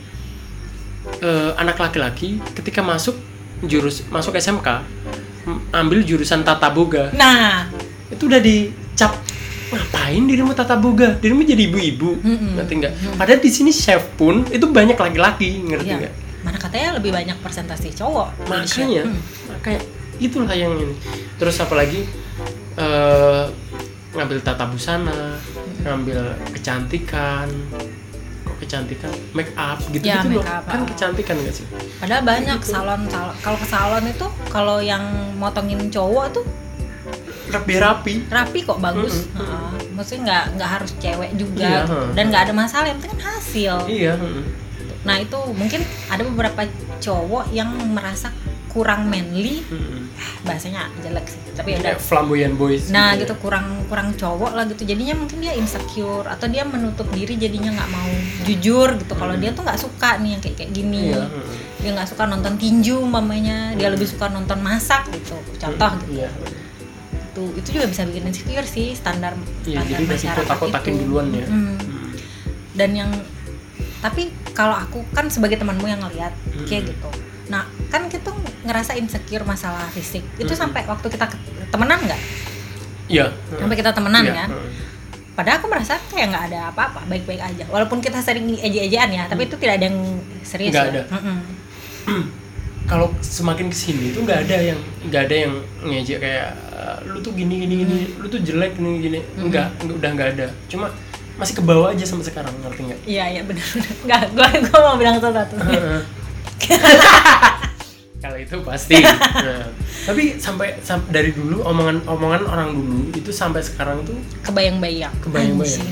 eh, 1.22 1.52
anak 1.56 1.78
laki-laki 1.78 2.42
ketika 2.58 2.82
masuk 2.82 3.16
jurus 3.64 4.04
masuk 4.10 4.36
SMK 4.36 4.68
ambil 5.74 6.02
jurusan 6.04 6.42
tata 6.44 6.70
boga. 6.70 7.14
Nah. 7.14 7.70
Itu 8.10 8.26
udah 8.26 8.42
dicap 8.42 9.14
ngapain 9.70 10.26
dirimu 10.26 10.58
tata 10.58 10.74
boga? 10.74 11.14
Dirimu 11.22 11.46
jadi 11.46 11.70
ibu-ibu. 11.70 12.18
Mm-mm. 12.26 12.58
ngerti 12.58 12.74
nggak? 12.82 12.94
Padahal 13.16 13.40
di 13.40 13.52
sini 13.54 13.70
chef 13.70 14.02
pun 14.18 14.42
itu 14.50 14.66
banyak 14.66 14.98
laki-laki 14.98 15.62
ngerti 15.62 15.90
iya. 15.94 15.98
nggak? 16.02 16.14
Mana 16.42 16.58
katanya 16.58 16.98
lebih 16.98 17.12
banyak 17.14 17.38
persentase 17.44 17.94
cowok 17.94 18.48
makanya 18.50 19.04
Hmm. 19.06 19.20
makanya 19.54 19.82
itulah 20.18 20.56
yang 20.58 20.74
ini. 20.74 20.96
Terus 21.38 21.56
apalagi 21.62 22.02
eh 22.80 23.44
ngambil 24.10 24.42
tata 24.42 24.66
busana 24.66 25.38
ngambil 25.80 26.20
kecantikan 26.52 27.48
kok 28.42 28.56
kecantikan 28.60 29.12
make 29.32 29.52
up 29.56 29.80
gitu 29.88 30.04
Ya, 30.04 30.20
gitu 30.20 30.38
loh 30.38 30.44
up, 30.44 30.64
kan 30.66 30.80
ah. 30.82 30.88
kecantikan 30.88 31.36
gak 31.40 31.56
sih 31.56 31.66
Padahal 31.98 32.24
banyak 32.24 32.58
Gitu. 32.58 32.72
salon, 32.72 33.02
salon 33.08 33.36
kalau 33.40 33.58
ke 33.58 33.68
salon 33.68 34.04
itu 34.06 34.26
kalau 34.48 34.78
yang 34.80 35.04
motongin 35.36 35.80
cowok 35.88 36.26
tuh 36.32 36.46
lebih 37.50 37.82
rapi 37.82 38.14
rapi 38.30 38.62
kok 38.62 38.78
bagus. 38.78 39.26
Mm-mm. 39.34 39.42
Heeh. 39.42 39.70
Maksudnya 39.92 40.22
nggak 40.22 40.44
nggak 40.54 40.70
harus 40.70 40.92
cewek 40.96 41.32
juga 41.34 41.66
Iya, 41.66 41.82
gitu. 41.82 41.98
dan 42.14 42.24
nggak 42.30 42.44
ada 42.46 42.54
masalah 42.54 42.86
yang 42.86 43.00
penting 43.00 43.18
kan 43.18 43.30
hasil. 43.34 43.74
iya 43.90 44.14
mm. 44.14 44.44
Nah 45.00 45.16
itu 45.18 45.40
mungkin 45.52 45.82
ada 46.06 46.22
beberapa 46.22 46.62
cowok 47.00 47.50
yang 47.50 47.72
merasa 47.90 48.30
kurang 48.70 49.06
manly, 49.06 49.66
Mm-mm. 49.66 50.14
bahasanya 50.42 50.88
jelek 51.00 51.26
sih. 51.26 51.42
Tapi 51.52 51.70
ya 51.70 51.76
udah. 51.76 51.86
kayak 51.90 52.00
flamboyant 52.00 52.54
boys 52.54 52.88
Nah 52.88 53.12
gitu 53.12 53.26
gitu 53.26 53.34
ya. 53.34 53.40
kurang 53.40 53.66
kurang 53.86 54.08
cowok 54.14 54.52
lah 54.54 54.64
gitu. 54.64 54.86
Jadinya 54.86 55.16
mungkin 55.16 55.38
dia 55.40 55.54
insecure 55.54 56.24
atau 56.24 56.46
dia 56.46 56.64
menutup 56.64 57.10
diri 57.10 57.34
jadinya 57.36 57.74
nggak 57.74 57.90
mau 57.90 58.10
jujur 58.44 58.96
gitu. 58.96 59.14
Kalau 59.14 59.34
Mm. 59.34 59.42
dia 59.42 59.52
tuh 59.52 59.64
nggak 59.64 59.80
suka 59.80 60.10
nih 60.18 60.30
yang 60.32 60.42
kayak 60.42 60.56
kayak 60.56 60.72
gini. 60.72 61.02
iya 61.10 61.24
mm. 61.24 61.46
dia 61.80 61.92
nggak 61.92 62.08
suka 62.08 62.24
nonton 62.26 62.54
tinju 62.56 63.00
mamanya 63.02 63.72
dia 63.74 63.88
lebih 63.88 64.04
suka 64.06 64.28
nonton 64.28 64.60
masak 64.60 65.08
gitu 65.10 65.32
contoh 65.58 65.88
gitu 65.98 66.12
iya 66.14 66.28
itu 67.26 67.44
itu 67.56 67.70
juga 67.72 67.88
bisa 67.88 68.04
bikin 68.04 68.28
insecure 68.28 68.68
sih 68.68 68.92
standar 68.92 69.32
iya 69.64 69.80
standar 69.80 69.88
jadi 69.90 70.04
masih 70.06 70.28
kotak-kotakin 70.36 70.92
itu. 70.92 71.02
duluan 71.02 71.28
ya 71.32 71.48
Mm. 71.48 71.56
Mm. 71.72 72.10
dan 72.76 72.90
yang 72.94 73.12
tapi 74.00 74.28
kalau 74.52 74.76
aku 74.76 75.08
kan 75.10 75.28
sebagai 75.28 75.56
temanmu 75.56 75.86
yang 75.86 76.00
ngelihat 76.02 76.36
kayak 76.66 76.84
Mm. 76.84 76.90
gitu 76.92 77.10
nah 77.48 77.64
kan 77.88 78.06
kita 78.06 78.28
ngerasa 78.70 78.94
insecure 78.94 79.44
masalah 79.44 79.88
fisik 79.90 80.22
itu 80.36 80.48
Mm. 80.48 80.60
sampai 80.60 80.82
waktu 80.86 81.08
kita 81.08 81.26
temenan 81.68 82.00
nggak 82.00 82.20
iya 83.08 83.34
sampai 83.52 83.76
kita 83.76 83.90
temenan 83.90 84.24
Iya, 84.24 84.34
kan 84.38 84.48
mm. 84.52 84.70
padahal 85.34 85.56
aku 85.58 85.66
merasa 85.68 85.98
kayak 86.06 86.26
nggak 86.30 86.44
ada 86.48 86.58
apa-apa 86.70 87.00
baik-baik 87.06 87.42
aja 87.42 87.64
walaupun 87.68 87.98
kita 87.98 88.20
sering 88.20 88.46
eje-ejean 88.54 89.10
ya 89.10 89.26
tapi 89.26 89.44
itu 89.44 89.56
tidak 89.56 89.76
ada 89.76 89.86
yang 89.86 89.98
serius 90.42 90.72
Nggak 90.72 90.86
ya. 90.86 90.92
ada. 90.92 91.02
Mm-mm. 91.12 91.38
kalau 92.86 93.12
semakin 93.20 93.68
ke 93.68 93.76
sini 93.76 94.12
tuh 94.12 94.22
nggak 94.22 94.44
ada 94.44 94.56
yang 94.64 94.80
nggak 95.04 95.22
ada 95.24 95.36
yang 95.40 95.52
ngejek 95.84 96.20
kayak 96.20 96.48
"Eh, 96.72 96.96
lu 97.06 97.20
tuh 97.20 97.32
gini 97.32 97.60
gini 97.60 97.74
gini 97.80 97.96
lu 98.16 98.26
tuh 98.26 98.40
jelek 98.40 98.76
gini 98.76 99.00
gini 99.00 99.20
nggak 99.40 99.68
nggak- 99.80 99.96
udah 99.96 100.12
nggak 100.12 100.28
ada 100.34 100.46
cuma 100.66 100.90
masih 101.38 101.54
ke 101.54 101.62
bawah 101.62 101.88
aja 101.88 102.04
sampai 102.04 102.26
sekarang 102.26 102.52
ngerti 102.60 102.82
nggak 102.84 103.00
Iya 103.06 103.24
iya 103.30 103.42
benar 103.42 103.64
benar. 103.64 103.90
Enggak, 104.04 104.22
gua 104.34 104.48
gua 104.66 104.80
mau 104.84 104.98
bilang 104.98 105.16
sesuatu. 105.16 105.56
kalau 108.20 108.36
itu 108.36 108.56
pasti 108.68 109.00
Nah, 109.00 109.68
tapi 110.06 110.36
sampai, 110.36 110.76
sam- 110.80 111.08
dari 111.08 111.32
dulu 111.32 111.64
omongan 111.64 112.04
omongan 112.06 112.44
orang 112.46 112.70
dulu 112.72 113.10
itu 113.12 113.32
sampai 113.32 113.60
sekarang 113.60 114.04
tuh 114.04 114.16
Kebayang-bayang. 114.44 115.12
Kebayang-bayang. 115.20 115.88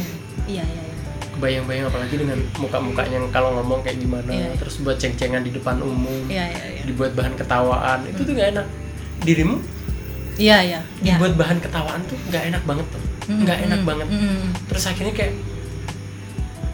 Iya 0.46 0.64
iya 0.64 0.82
iya. 0.84 0.84
kebayang-bayang 1.34 1.86
apalagi 1.86 2.16
dengan 2.18 2.40
muka-mukanya 2.58 3.16
yang 3.16 3.30
kalau 3.30 3.54
ngomong 3.56 3.80
kayak 3.80 3.98
gimana 3.98 4.26
Iya, 4.28 4.48
iya. 4.48 4.58
terus 4.58 4.82
buat 4.82 4.98
ceng-cengan 4.98 5.42
di 5.42 5.52
depan 5.52 5.78
umum 5.80 6.26
Iya 6.26 6.46
iya 6.50 6.66
iya. 6.74 6.82
dibuat 6.84 7.14
bahan 7.14 7.34
ketawaan 7.36 8.00
itu 8.06 8.22
tuh 8.22 8.34
nggak 8.34 8.50
enak 8.58 8.68
dirimu 9.22 9.56
Iya 10.36 10.58
iya. 10.64 10.80
Iya. 11.00 11.16
dibuat 11.16 11.34
bahan 11.36 11.58
ketawaan 11.60 12.02
tuh 12.06 12.18
nggak 12.28 12.44
enak 12.50 12.64
banget 12.64 12.88
tuh 12.90 13.04
Mm, 13.28 13.44
nggak 13.44 13.60
enak 13.60 13.80
mm, 13.84 13.88
banget 13.92 14.08
mm, 14.08 14.20
mm. 14.24 14.44
terus 14.72 14.84
akhirnya 14.88 15.12
kayak 15.12 15.34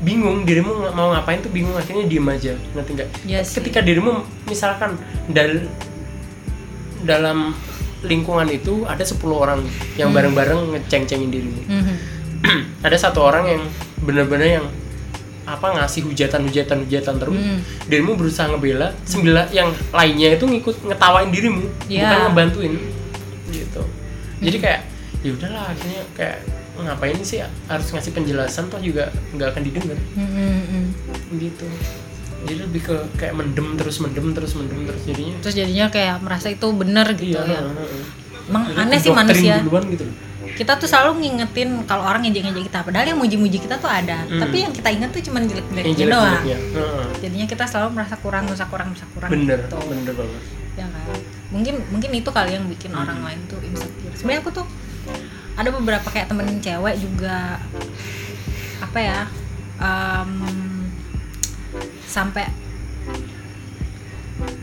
bingung 0.04 0.44
dirimu 0.44 0.92
mau 0.92 1.12
ngapain 1.12 1.40
tuh 1.40 1.48
bingung 1.48 1.74
akhirnya 1.74 2.06
diem 2.06 2.28
aja 2.28 2.54
ngerti 2.74 2.92
nggak 2.94 3.10
Iya 3.24 3.40
Tapi 3.40 3.48
sih. 3.48 3.56
ketika 3.58 3.80
dirimu 3.80 4.14
misalkan 4.46 5.00
dal 5.28 5.64
dalam 7.02 7.52
lingkungan 8.02 8.48
itu 8.48 8.84
ada 8.84 9.02
10 9.02 9.20
orang 9.34 9.64
yang 9.96 10.12
Hmm. 10.12 10.18
bareng-bareng 10.18 10.60
ngeceng-cengin 10.72 11.30
dirimu 11.30 11.62
Mhm. 11.64 11.96
ada 12.86 12.98
satu 12.98 13.20
orang 13.22 13.48
yang 13.50 13.62
bener-bener 13.98 14.60
yang 14.60 14.68
apa 15.44 15.68
ngasih 15.74 16.04
hujatan-hujatan 16.04 16.84
hujatan 16.84 17.16
terus 17.18 17.36
Hmm. 17.36 17.60
dirimu 17.86 18.16
berusaha 18.16 18.48
ngebela 18.48 18.92
sembilan 19.04 19.52
yang 19.52 19.72
lainnya 19.90 20.36
itu 20.36 20.46
ngikut 20.46 20.84
ngetawain 20.84 21.30
dirimu 21.30 21.64
Iya. 21.86 22.04
bukan 22.06 22.20
ngebantuin 22.26 22.74
gitu 23.50 23.84
jadi 24.40 24.58
kayak 24.58 24.82
ya 25.22 25.32
udahlah 25.34 25.64
akhirnya 25.70 26.04
kayak 26.14 26.38
ngapain 26.84 27.18
sih 27.20 27.40
harus 27.42 27.88
ngasih 27.90 28.12
penjelasan 28.12 28.68
toh 28.68 28.78
juga 28.78 29.08
nggak 29.32 29.48
akan 29.50 29.62
didengar 29.62 29.98
Mm, 30.14 30.28
mm, 30.28 30.62
mm. 30.68 30.86
gitu 31.38 31.66
jadi 32.44 32.60
lebih 32.62 32.82
ke 32.84 32.96
kayak 33.16 33.34
mendem 33.34 33.68
terus 33.74 33.98
mendem 33.98 34.28
terus 34.32 34.52
mendem 34.54 34.84
terus 34.84 35.02
jadinya 35.02 35.36
Terus 35.40 35.56
jadinya 35.56 35.86
kayak 35.88 36.16
merasa 36.20 36.48
itu 36.48 36.68
bener 36.70 37.08
gitu 37.14 37.40
iya 37.40 37.48
ya. 37.50 37.62
Emang 38.44 38.68
Jadi 38.68 38.76
aneh 38.78 39.00
sih 39.00 39.10
manusia. 39.10 39.56
duluan 39.64 39.88
gitu. 39.88 40.04
Kita 40.54 40.76
tuh 40.76 40.84
selalu 40.84 41.24
ngingetin 41.24 41.88
kalau 41.88 42.04
orang 42.04 42.28
ngejek-ngejek 42.28 42.68
kita. 42.68 42.84
Padahal 42.84 43.08
yang 43.08 43.16
muji-muji 43.16 43.58
kita 43.58 43.80
tuh 43.80 43.88
ada. 43.88 44.28
Hmm. 44.28 44.44
Tapi 44.44 44.60
yang 44.60 44.76
kita 44.76 44.92
inget 44.92 45.10
tuh 45.10 45.24
cuma 45.24 45.40
yang 45.40 45.48
jelek-jeleknya 45.48 45.96
jelek 45.96 46.12
doang. 46.12 46.44
Heeh. 46.44 47.04
Jadinya 47.24 47.48
kita 47.48 47.64
selalu 47.64 47.88
merasa 47.96 48.16
kurang, 48.20 48.44
merasa 48.46 48.66
kurang, 48.68 48.88
merasa 48.92 49.08
kurang. 49.10 49.32
bener 49.32 49.60
gitu. 49.64 49.78
bener 49.80 50.14
banget 50.14 50.42
ya 50.74 50.90
kan 50.90 51.06
mungkin 51.48 51.74
mungkin 51.88 52.10
itu 52.12 52.26
kali 52.28 52.52
yang 52.52 52.66
bikin 52.66 52.90
Hmm. 52.90 53.06
orang 53.06 53.20
lain 53.22 53.40
tuh 53.46 53.62
insecure 53.62 54.10
sebenarnya 54.12 54.42
aku 54.42 54.52
tuh 54.52 54.66
ada 55.54 55.70
beberapa 55.70 56.08
kayak 56.08 56.28
temen 56.28 56.60
cewek 56.60 56.96
juga 56.98 57.62
apa 58.80 59.00
ya 59.00 59.20
em, 59.78 60.32
sampai 62.04 62.46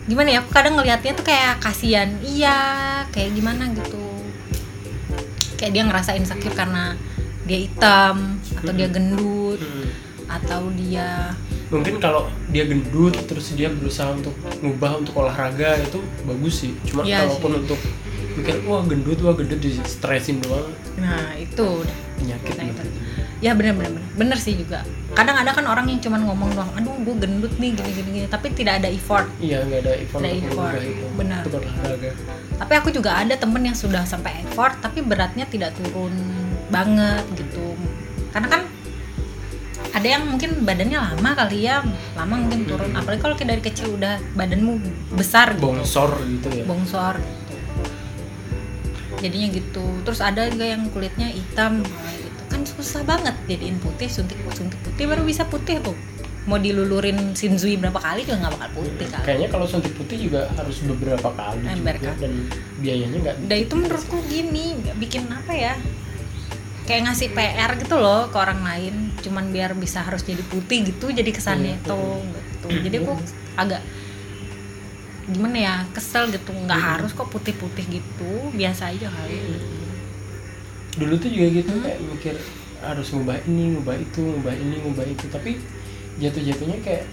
gimana 0.07 0.29
ya 0.29 0.39
aku 0.43 0.51
kadang 0.51 0.75
ngelihatnya 0.75 1.15
tuh 1.15 1.23
kayak 1.23 1.63
kasihan 1.63 2.11
iya 2.21 2.59
kayak 3.09 3.31
gimana 3.33 3.71
gitu 3.71 4.03
kayak 5.55 5.73
dia 5.73 5.83
ngerasa 5.87 6.19
insecure 6.19 6.53
karena 6.53 6.99
dia 7.47 7.59
hitam 7.63 8.39
atau 8.57 8.73
dia 8.73 8.87
Hmm. 8.91 8.95
gendut 8.95 9.61
Hmm. 9.63 9.87
atau 10.27 10.63
dia 10.75 11.31
mungkin 11.71 12.03
kalau 12.03 12.27
dia 12.51 12.67
gendut 12.67 13.15
terus 13.25 13.55
dia 13.55 13.71
berusaha 13.71 14.11
untuk 14.11 14.35
ngubah 14.59 14.99
untuk 14.99 15.15
olahraga 15.17 15.79
itu 15.79 16.03
bagus 16.27 16.67
sih 16.67 16.75
cuma 16.83 17.07
Iya 17.07 17.27
kalaupun 17.27 17.63
untuk 17.63 17.79
mikir 18.37 18.63
wah 18.67 18.83
gendut 18.87 19.19
wah 19.25 19.35
gendut 19.35 19.59
di 19.59 19.75
stresin 19.83 20.39
doang. 20.45 20.71
Nah 21.01 21.35
itu. 21.39 21.85
Penyakit 22.21 22.53
Nah, 22.53 22.69
gitu. 22.69 22.85
ya 23.41 23.57
bener 23.57 23.73
bener 23.73 23.91
bener. 23.97 24.11
Bener 24.21 24.39
sih 24.39 24.53
juga. 24.61 24.85
Kadang 25.17 25.41
ada 25.41 25.57
kan 25.57 25.65
orang 25.65 25.89
yang 25.89 26.01
cuman 26.05 26.29
ngomong 26.29 26.53
doang 26.53 26.71
aduh 26.77 26.93
gue 27.01 27.17
gendut 27.17 27.55
nih 27.57 27.73
gini 27.73 27.91
gini 27.97 28.09
gini 28.13 28.27
tapi 28.29 28.53
tidak 28.53 28.85
ada 28.85 28.89
effort. 28.93 29.25
Iya 29.41 29.65
nggak 29.65 29.81
ada 29.89 29.93
effort 29.97 30.21
untuk 30.21 30.45
effort, 30.53 30.75
itu. 30.85 31.07
Benar. 31.17 31.43
olahraga. 31.49 32.11
Tapi 32.61 32.73
aku 32.77 32.89
juga 32.93 33.11
ada 33.17 33.35
temen 33.41 33.63
yang 33.65 33.77
sudah 33.77 34.05
sampai 34.05 34.45
effort 34.45 34.77
tapi 34.85 35.01
beratnya 35.01 35.49
tidak 35.49 35.73
turun 35.81 36.13
banget 36.69 37.25
gitu. 37.41 37.73
Karena 38.37 38.49
kan 38.53 38.63
ada 39.91 40.07
yang 40.07 40.23
mungkin 40.29 40.63
badannya 40.63 40.99
lama 41.01 41.31
kali 41.35 41.67
ya 41.67 41.83
lama 42.15 42.35
mungkin 42.37 42.69
turun. 42.69 42.93
Apalagi 42.93 43.21
kalau 43.25 43.35
dari 43.35 43.65
kecil 43.65 43.97
udah 43.97 44.21
badanmu 44.37 44.77
besar 45.17 45.57
gitu. 45.57 45.65
Bongsor 45.73 46.21
gitu 46.29 46.49
ya. 46.53 46.65
Bongsor. 46.69 47.17
Jadinya 49.21 49.49
gitu. 49.53 49.87
Terus 50.03 50.21
ada 50.25 50.49
juga 50.49 50.67
yang 50.67 50.89
kulitnya 50.91 51.29
hitam. 51.29 51.85
Gitu 51.87 52.43
kan 52.51 52.67
susah 52.67 53.07
banget 53.07 53.37
jadiin 53.47 53.79
putih 53.79 54.11
suntik 54.11 54.35
suntik 54.51 54.81
putih 54.83 55.07
baru 55.07 55.23
bisa 55.23 55.47
putih 55.47 55.79
tuh. 55.79 55.95
Mau 56.49 56.57
dilulurin 56.57 57.37
Shinzui 57.37 57.77
berapa 57.79 58.01
kali 58.01 58.25
juga 58.27 58.43
nggak 58.43 58.53
bakal 58.59 58.71
putih 58.81 59.07
kan 59.13 59.23
kayaknya 59.23 59.49
kalau 59.53 59.69
suntik 59.69 59.93
putih 59.95 60.17
juga 60.19 60.49
harus 60.57 60.83
beberapa 60.83 61.29
kali 61.37 61.63
Ember 61.69 61.95
juga 62.01 62.17
dan 62.17 62.33
biayanya 62.81 63.19
nggak 63.23 63.37
dan 63.45 63.59
itu 63.61 63.75
menurutku 63.77 64.19
gini 64.25 64.73
bikin 64.99 65.29
apa 65.31 65.53
ya 65.53 65.77
kayak 66.91 67.07
ngasih 67.07 67.29
PR 67.37 67.71
gitu 67.79 68.03
loh 68.03 68.27
ke 68.35 68.37
orang 68.41 68.67
lain. 68.67 68.95
Cuman 69.23 69.55
biar 69.55 69.79
bisa 69.79 70.03
harus 70.03 70.27
jadi 70.27 70.43
putih 70.43 70.91
gitu 70.91 71.15
jadi 71.15 71.31
kesannya 71.31 71.79
itu 71.79 72.01
gitu. 72.25 72.67
Jadi 72.89 72.97
aku 72.99 73.15
agak 73.55 73.85
gimana 75.31 75.57
ya 75.57 75.75
kesel 75.91 76.29
gitu. 76.29 76.51
Nggak 76.51 76.77
Iya. 76.77 76.89
harus 76.95 77.11
kok 77.13 77.29
putih-putih 77.29 77.85
gitu 77.91 78.31
biasa 78.53 78.91
aja 78.91 79.09
kali. 79.09 79.39
Dulu 80.93 81.15
tuh 81.17 81.31
juga 81.31 81.49
gitu 81.55 81.71
Hmm. 81.71 81.83
kayak 81.83 81.99
mikir 82.05 82.35
harus 82.81 83.09
ngubah 83.11 83.39
ini 83.45 83.77
ngubah 83.77 83.97
itu 83.97 84.21
ngubah 84.21 84.55
ini 84.55 84.75
ngubah 84.81 85.07
itu. 85.07 85.25
Tapi 85.27 85.51
jatuh-jatuhnya 86.19 86.79
kayak 86.81 87.05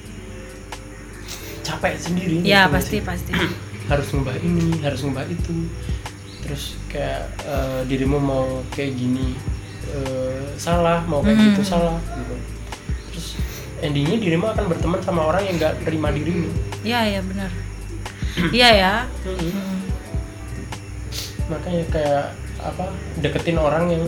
capek 1.62 1.94
sendiri 1.96 2.36
ya 2.42 2.66
ngerti 2.66 2.66
nggak 2.66 2.72
pasti 2.72 2.96
sih? 2.96 3.02
pasti. 3.04 3.32
Harus 3.92 4.08
ngubah 4.12 4.36
ini 4.38 4.66
harus 4.82 5.00
ngubah 5.02 5.26
itu. 5.28 5.54
Terus 6.44 6.64
kayak 6.88 7.24
eh, 7.42 7.82
dirimu 7.86 8.18
mau 8.18 8.46
kayak 8.70 8.92
gini 8.94 9.32
eh, 9.88 10.44
salah 10.56 11.00
mau 11.04 11.20
kayak 11.22 11.36
Hmm. 11.36 11.48
gitu 11.50 11.62
salah 11.66 11.96
gitu. 11.96 12.36
Terus 13.10 13.28
endingnya 13.80 14.18
dirimu 14.18 14.44
akan 14.46 14.68
berteman 14.68 15.00
sama 15.00 15.24
orang 15.24 15.44
yang 15.44 15.56
nggak 15.56 15.84
terima 15.84 16.10
dirimu. 16.10 16.52
Iya 16.82 17.00
ya 17.10 17.22
benar 17.22 17.52
iya 18.58 18.70
ya. 18.72 18.94
Makanya 21.48 21.84
kayak 21.90 22.24
apa 22.58 22.86
deketin 23.18 23.58
orang 23.58 23.88
yang 23.88 24.04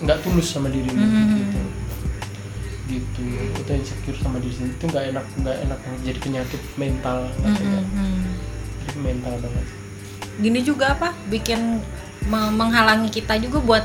nggak 0.00 0.20
tulus 0.22 0.48
sama 0.48 0.68
dirimu 0.68 0.96
Hmm. 0.96 1.36
gitu 1.36 1.60
gitu. 2.90 3.22
Itu 3.54 3.70
insecure 3.70 4.18
sama 4.18 4.38
diri 4.38 4.50
sendiri. 4.50 4.74
Itu 4.74 4.84
nggak 4.88 5.04
enak 5.10 5.24
nggak 5.36 5.56
enak 5.64 5.78
jadi 6.02 6.18
penyakit 6.18 6.60
mental 6.74 7.18
Mm, 7.22 7.34
nggak 7.38 7.50
mm, 7.52 7.68
enak. 7.68 7.86
mm. 7.86 8.22
Jadi 8.80 8.98
mental 8.98 9.34
banget. 9.38 9.66
Gini 10.40 10.60
juga 10.60 10.86
apa 10.94 11.08
bikin 11.28 11.60
me- 12.24 12.52
menghalangi 12.52 13.10
kita 13.10 13.38
juga 13.38 13.60
buat 13.60 13.84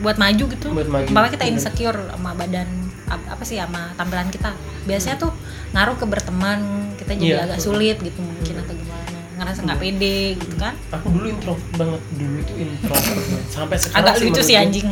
buat 0.00 0.16
maju 0.18 0.44
gitu. 0.48 0.66
Buat 0.72 0.88
maju, 0.88 1.06
Umpamanya 1.06 1.32
kita 1.32 1.46
insecure 1.46 1.98
sama 2.10 2.34
badan 2.34 2.66
ap- 3.06 3.28
apa 3.28 3.42
sih 3.44 3.56
sama 3.56 3.94
tampilan 3.94 4.26
kita. 4.28 4.50
Biasanya 4.82 5.16
tuh 5.20 5.30
ngaruh 5.72 5.94
ke 5.94 6.04
berteman 6.04 6.60
kita 6.94 7.12
jadi 7.12 7.32
Iya. 7.34 7.44
agak 7.46 7.58
sulit 7.58 7.96
gitu 7.98 8.18
mungkin 8.18 8.54
atau 8.56 8.72
gimana. 8.72 9.18
Ngerasa 9.34 9.58
nggak 9.62 9.78
pede 9.78 10.18
gitu 10.36 10.54
kan? 10.54 10.74
Aku 10.92 11.06
dulu 11.08 11.26
introvert 11.26 11.70
banget 11.74 12.02
dulu 12.12 12.38
tuh 12.42 12.56
introvert 12.56 13.04
banget. 13.18 13.44
sampai 13.48 13.76
sekarang 13.76 13.98
agak 13.98 14.14
lucu 14.14 14.28
menurut 14.28 14.44
sih 14.44 14.54
gue- 14.54 14.62
anjing 14.62 14.86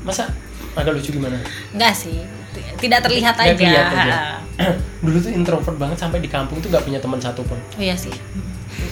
masa 0.00 0.24
agak 0.72 0.92
lucu 0.92 1.10
gimana? 1.12 1.38
Enggak 1.70 1.94
sih 1.94 2.18
tidak 2.76 3.00
terlihat 3.00 3.34
Nggak 3.34 3.46
aja, 3.46 3.56
kelihatan 3.56 3.96
aja. 4.00 4.18
dulu 5.00 5.16
tuh 5.18 5.32
introvert 5.32 5.76
banget 5.76 5.96
sampai 5.96 6.18
di 6.18 6.28
kampung 6.28 6.58
tuh 6.58 6.68
nggak 6.68 6.82
punya 6.82 6.98
teman 6.98 7.16
satu 7.16 7.40
pun 7.42 7.56
oh 7.56 7.80
iya 7.80 7.94
sih. 7.94 8.12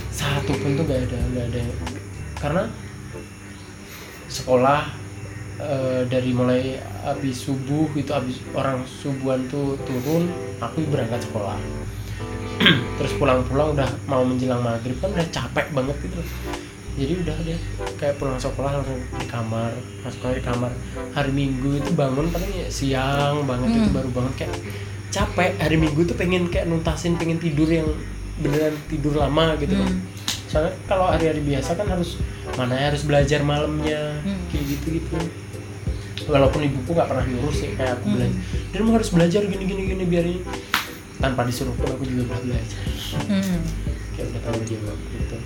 Satu 0.09 0.55
pun 0.55 0.73
tuh 0.73 0.83
nggak 0.83 1.01
ada 1.05 1.19
nggak 1.29 1.45
ada. 1.49 1.61
Karena 2.39 2.63
sekolah 4.27 4.81
eh, 5.59 6.03
dari 6.07 6.31
mulai 6.31 6.77
habis 7.03 7.37
subuh 7.41 7.91
itu 7.93 8.11
habis 8.11 8.39
orang 8.53 8.83
subuhan 8.85 9.47
tuh 9.47 9.75
turun 9.83 10.31
aku 10.59 10.83
berangkat 10.87 11.23
sekolah 11.23 11.59
terus 12.99 13.13
pulang-pulang 13.15 13.75
udah 13.75 13.87
mau 14.05 14.23
menjelang 14.23 14.59
maghrib 14.59 14.99
kan 14.99 15.11
udah 15.11 15.27
capek 15.29 15.67
banget 15.71 15.97
gitu 16.03 16.19
jadi 16.99 17.13
udah 17.15 17.37
deh 17.47 17.61
kayak 17.95 18.19
pulang 18.19 18.35
sekolah 18.35 18.75
langsung 18.75 18.99
di 19.15 19.27
kamar 19.27 19.71
masuk 20.03 20.35
di 20.35 20.43
kamar 20.43 20.73
hari 21.15 21.31
minggu 21.31 21.79
itu 21.79 21.91
bangun 21.95 22.27
paling 22.27 22.51
ya 22.51 22.67
siang 22.69 23.47
banget 23.47 23.71
itu 23.73 23.81
Hmm. 23.85 23.95
baru 23.95 24.09
bangun 24.11 24.35
kayak 24.35 24.53
capek 25.09 25.51
hari 25.57 25.77
minggu 25.79 26.01
tuh 26.05 26.17
pengen 26.19 26.51
kayak 26.51 26.67
nuntasin 26.67 27.15
pengen 27.15 27.39
tidur 27.39 27.71
yang 27.71 27.87
beneran 28.39 28.75
tidur 28.91 29.15
lama 29.15 29.55
gitu 29.57 29.79
Hmm. 29.79 30.03
soalnya 30.51 30.75
kalau 30.85 31.07
hari-hari 31.07 31.39
biasa 31.41 31.77
kan 31.77 31.87
harus 31.87 32.19
mana 32.59 32.75
ya, 32.75 32.91
harus 32.91 33.07
belajar 33.07 33.41
malamnya 33.47 34.19
Hmm. 34.27 34.43
kayak 34.51 34.65
gitu 34.67 34.87
gitu 34.99 35.15
walaupun 36.29 36.61
ibuku 36.63 36.91
nggak 36.93 37.09
pernah 37.09 37.25
nyuruh 37.25 37.51
sih 37.51 37.73
kayak 37.75 37.99
aku 37.99 38.05
Hmm. 38.07 38.15
belajar 38.21 38.37
dan 38.69 38.81
mau 38.85 38.93
harus 38.95 39.11
belajar 39.11 39.41
gini 39.43 39.65
gini 39.65 39.83
gini 39.89 40.05
biar 40.05 40.25
ini. 40.25 40.41
Tanpa 41.19 41.43
disuruh 41.43 41.75
pun 41.75 41.91
aku 41.91 42.07
juga 42.07 42.31
udah 42.31 42.41
belajar. 42.45 42.81
Hmm. 43.27 43.61
kayak 44.15 44.35
udah 44.35 44.43
tahu 44.45 44.59
jawab 44.67 44.99
gitu 45.15 45.37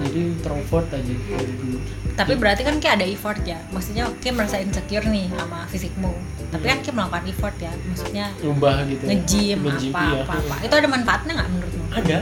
jadi 0.00 0.18
introvert 0.32 0.88
aja 0.90 1.12
dari 1.12 1.54
dulu. 1.60 1.78
Tapi 2.16 2.32
berarti 2.36 2.62
kan 2.64 2.76
kayak 2.80 2.94
ada 3.00 3.06
effort 3.06 3.40
ya. 3.44 3.60
Maksudnya 3.70 4.08
Kim 4.18 4.36
merasa 4.36 4.56
insecure 4.56 5.04
nih 5.06 5.28
sama 5.28 5.68
fisikmu. 5.68 6.12
Tapi 6.50 6.64
kan 6.66 6.78
Kim 6.80 6.94
melakukan 6.96 7.24
effort 7.28 7.56
ya. 7.60 7.72
Maksudnya 7.86 8.26
ngubah 8.40 8.76
gitu 8.88 9.04
nge-gym 9.06 9.58
Nge-gym, 9.60 9.92
apa, 9.92 10.02
iya. 10.02 10.20
apa 10.24 10.34
apa. 10.40 10.54
Itu 10.64 10.74
ada 10.74 10.88
manfaatnya 10.88 11.32
nggak 11.36 11.50
menurutmu? 11.52 11.84
Ada. 11.92 12.18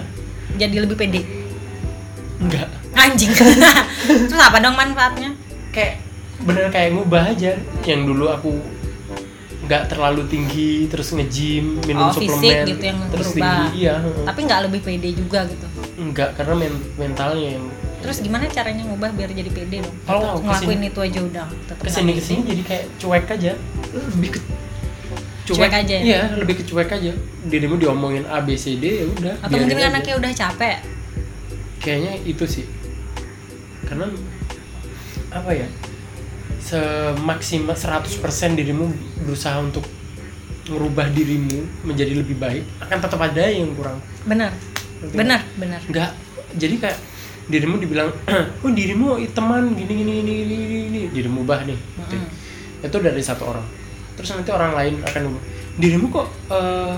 Jadi 0.58 0.76
lebih 0.76 0.96
pede? 0.98 1.22
Enggak 2.42 2.68
anjing. 2.98 3.30
Terus 4.28 4.42
apa 4.42 4.58
dong 4.58 4.74
manfaatnya 4.74 5.30
kayak 5.70 6.00
bener 6.38 6.68
kayak 6.68 6.94
ngubah 6.94 7.22
aja. 7.28 7.52
Yang 7.82 8.00
dulu 8.06 8.24
aku 8.28 8.50
nggak 9.58 9.84
terlalu 9.86 10.22
tinggi 10.24 10.88
terus 10.88 11.12
nge-gym 11.12 11.76
minum 11.84 12.08
Oh, 12.08 12.14
fisik 12.14 12.30
suplemen 12.32 12.64
gitu 12.64 12.84
yang 12.86 12.98
terus 13.12 13.26
berubah. 13.28 13.52
tinggi 13.52 13.68
iya 13.76 13.94
tapi 14.24 14.40
nggak 14.42 14.60
lebih 14.64 14.80
pede 14.80 15.08
juga 15.12 15.44
gitu? 15.44 15.66
Enggak 15.98 16.30
karena 16.34 16.54
men- 16.56 16.84
mentalnya 16.96 17.48
yang 17.52 17.64
terus 17.98 18.22
gimana 18.22 18.46
caranya 18.48 18.86
ngubah 18.86 19.10
biar 19.12 19.28
jadi 19.28 19.50
pede 19.50 19.84
dong? 19.84 19.92
Kalau 20.06 20.40
kesini- 20.40 20.46
ngelakuin 20.46 20.80
itu 20.86 21.00
aja 21.02 21.20
udah 21.20 21.46
tetep 21.66 21.76
ke 21.76 21.90
sini 21.90 22.00
nggak 22.06 22.16
ke 22.16 22.22
sini 22.24 22.40
jadi 22.46 22.62
kayak 22.64 22.84
cuek 22.96 23.26
aja. 23.28 23.52
Lebih 23.92 24.30
ke 24.30 24.40
Cuek. 25.48 25.72
Aja 25.72 25.88
ya? 25.90 26.02
iya 26.02 26.20
lebih 26.32 26.54
ke 26.54 26.64
cuek 26.64 26.88
aja. 26.88 27.12
Dirimu 27.42 27.76
diomongin 27.76 28.24
A 28.24 28.40
B 28.40 28.52
C 28.54 28.76
D 28.76 28.84
ya 29.00 29.06
udah 29.10 29.34
atau 29.38 29.56
mungkin 29.58 29.76
aja. 29.78 29.88
anaknya 29.90 30.14
udah 30.16 30.30
capek? 30.30 30.76
Kayaknya 31.78 32.12
itu 32.22 32.44
sih. 32.44 32.64
Karena 33.82 34.06
apa 35.28 35.50
ya 35.52 35.68
semaksimal 36.58 37.76
100% 37.76 38.58
dirimu 38.58 38.90
berusaha 39.24 39.56
untuk 39.60 39.84
merubah 40.68 41.08
dirimu 41.08 41.64
menjadi 41.88 42.12
lebih 42.12 42.36
baik 42.36 42.64
akan 42.84 42.98
tetap 43.00 43.20
ada 43.24 43.44
yang 43.48 43.72
kurang. 43.72 43.98
Benar. 44.28 44.52
Ngerti 45.00 45.16
benar 45.16 45.40
benar. 45.56 45.80
Nggak. 45.88 46.10
Jadi 46.60 46.74
kayak 46.76 46.98
dirimu 47.48 47.80
dibilang 47.80 48.12
oh 48.64 48.72
dirimu 48.72 49.16
teman 49.32 49.72
gini 49.72 49.92
gini 50.04 50.12
gini 50.20 50.32
gini 50.44 50.76
gini, 50.88 51.00
dirimu 51.08 51.40
ubah 51.48 51.64
nih. 51.64 51.78
Mm. 51.78 52.28
itu 52.84 52.98
dari 53.00 53.22
satu 53.24 53.48
orang. 53.48 53.66
Terus 54.14 54.28
nanti 54.36 54.50
orang 54.52 54.76
lain 54.76 54.94
akan 55.02 55.22
ubah. 55.32 55.42
Dirimu 55.80 56.06
kok 56.12 56.28
eh, 56.52 56.96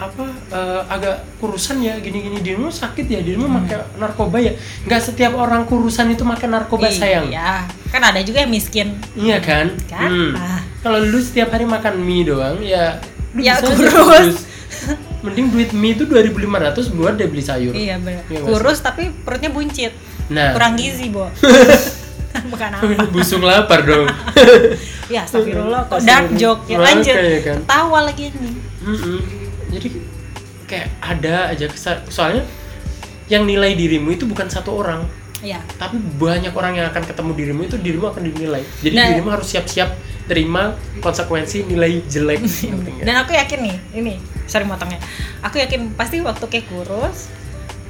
apa 0.00 0.24
eh, 0.48 0.82
agak 0.88 1.16
kurusan 1.36 1.78
ya 1.78 1.92
gini 1.96 2.20
gini 2.20 2.40
dirimu 2.40 2.66
sakit 2.66 3.04
ya 3.04 3.20
dirimu 3.20 3.44
pakai 3.54 4.00
narkoba 4.00 4.40
ya. 4.40 4.56
Nggak 4.82 5.02
setiap 5.04 5.36
orang 5.36 5.62
kurusan 5.64 6.08
itu 6.08 6.24
makan 6.24 6.56
narkoba 6.56 6.88
sayang. 6.88 7.28
iya 7.28 7.68
kan 7.86 8.00
ada 8.02 8.20
juga 8.20 8.40
yang 8.40 8.50
miskin. 8.50 8.96
Iya 9.12 9.38
kan, 9.38 9.76
Kan? 9.84 10.08
Hmm. 10.08 10.32
Ah. 10.32 10.60
kalau 10.80 10.98
lu 10.98 11.18
setiap 11.18 11.50
hari 11.50 11.64
makan 11.64 12.00
mie 12.00 12.24
doang 12.24 12.58
ya 12.58 12.96
lu 13.30 13.44
Ya, 13.44 13.60
bisa 13.60 13.68
aja 13.68 13.88
kurus. 13.92 14.36
mending 15.20 15.52
duit 15.52 15.70
mie 15.70 15.92
itu 15.92 16.08
2500 16.08 16.48
buat 16.90 17.14
dia 17.14 17.28
beli 17.28 17.44
sayur. 17.44 17.70
Iya 17.70 18.00
benar 18.00 18.24
Iya 18.24 18.40
nggak 18.40 18.48
kurus 18.48 18.78
tapi 18.80 19.12
perutnya 19.12 19.52
buncit. 19.52 19.92
Nah. 20.28 20.56
Kurang 20.56 20.74
gizi 20.74 21.12
bo. 21.12 21.28
Bukan 22.50 22.70
apa. 22.72 23.04
busung 23.10 23.44
lapar 23.44 23.84
dong. 23.84 24.08
Ya 25.10 25.26
astagfirullah 25.26 25.90
kok 25.90 26.06
dark 26.06 26.38
joke 26.38 26.62
ya 26.64 26.78
lanjut. 26.78 27.10
Makanya 27.10 27.42
kan. 27.42 27.58
tawa 27.66 28.06
lagi 28.06 28.30
nih 28.30 28.54
Mm-mm. 28.80 29.18
Jadi 29.70 29.88
kayak 30.66 30.88
ada 31.02 31.34
aja 31.50 31.66
soalnya 32.06 32.46
yang 33.26 33.46
nilai 33.46 33.74
dirimu 33.74 34.14
itu 34.14 34.26
bukan 34.26 34.50
satu 34.50 34.74
orang. 34.74 35.06
Ya 35.40 35.62
tapi 35.80 35.96
banyak 35.96 36.52
orang 36.52 36.76
yang 36.76 36.86
akan 36.92 37.02
ketemu 37.06 37.30
dirimu 37.32 37.60
itu 37.64 37.76
dirimu 37.80 38.06
akan 38.12 38.22
dinilai. 38.28 38.62
Jadi 38.84 38.94
Nah. 38.94 39.08
dirimu 39.14 39.30
harus 39.32 39.48
siap-siap 39.48 39.88
terima 40.28 40.76
konsekuensi 41.00 41.64
nilai 41.66 42.04
jelek. 42.06 42.44
Dan 43.06 43.14
aku 43.18 43.32
yakin 43.34 43.58
nih 43.64 43.76
ini 43.96 44.12
sorry 44.44 44.68
motongnya. 44.68 45.00
Aku 45.42 45.56
yakin 45.56 45.96
pasti 45.96 46.20
waktu 46.20 46.44
kayak 46.46 46.68
kurus 46.68 47.30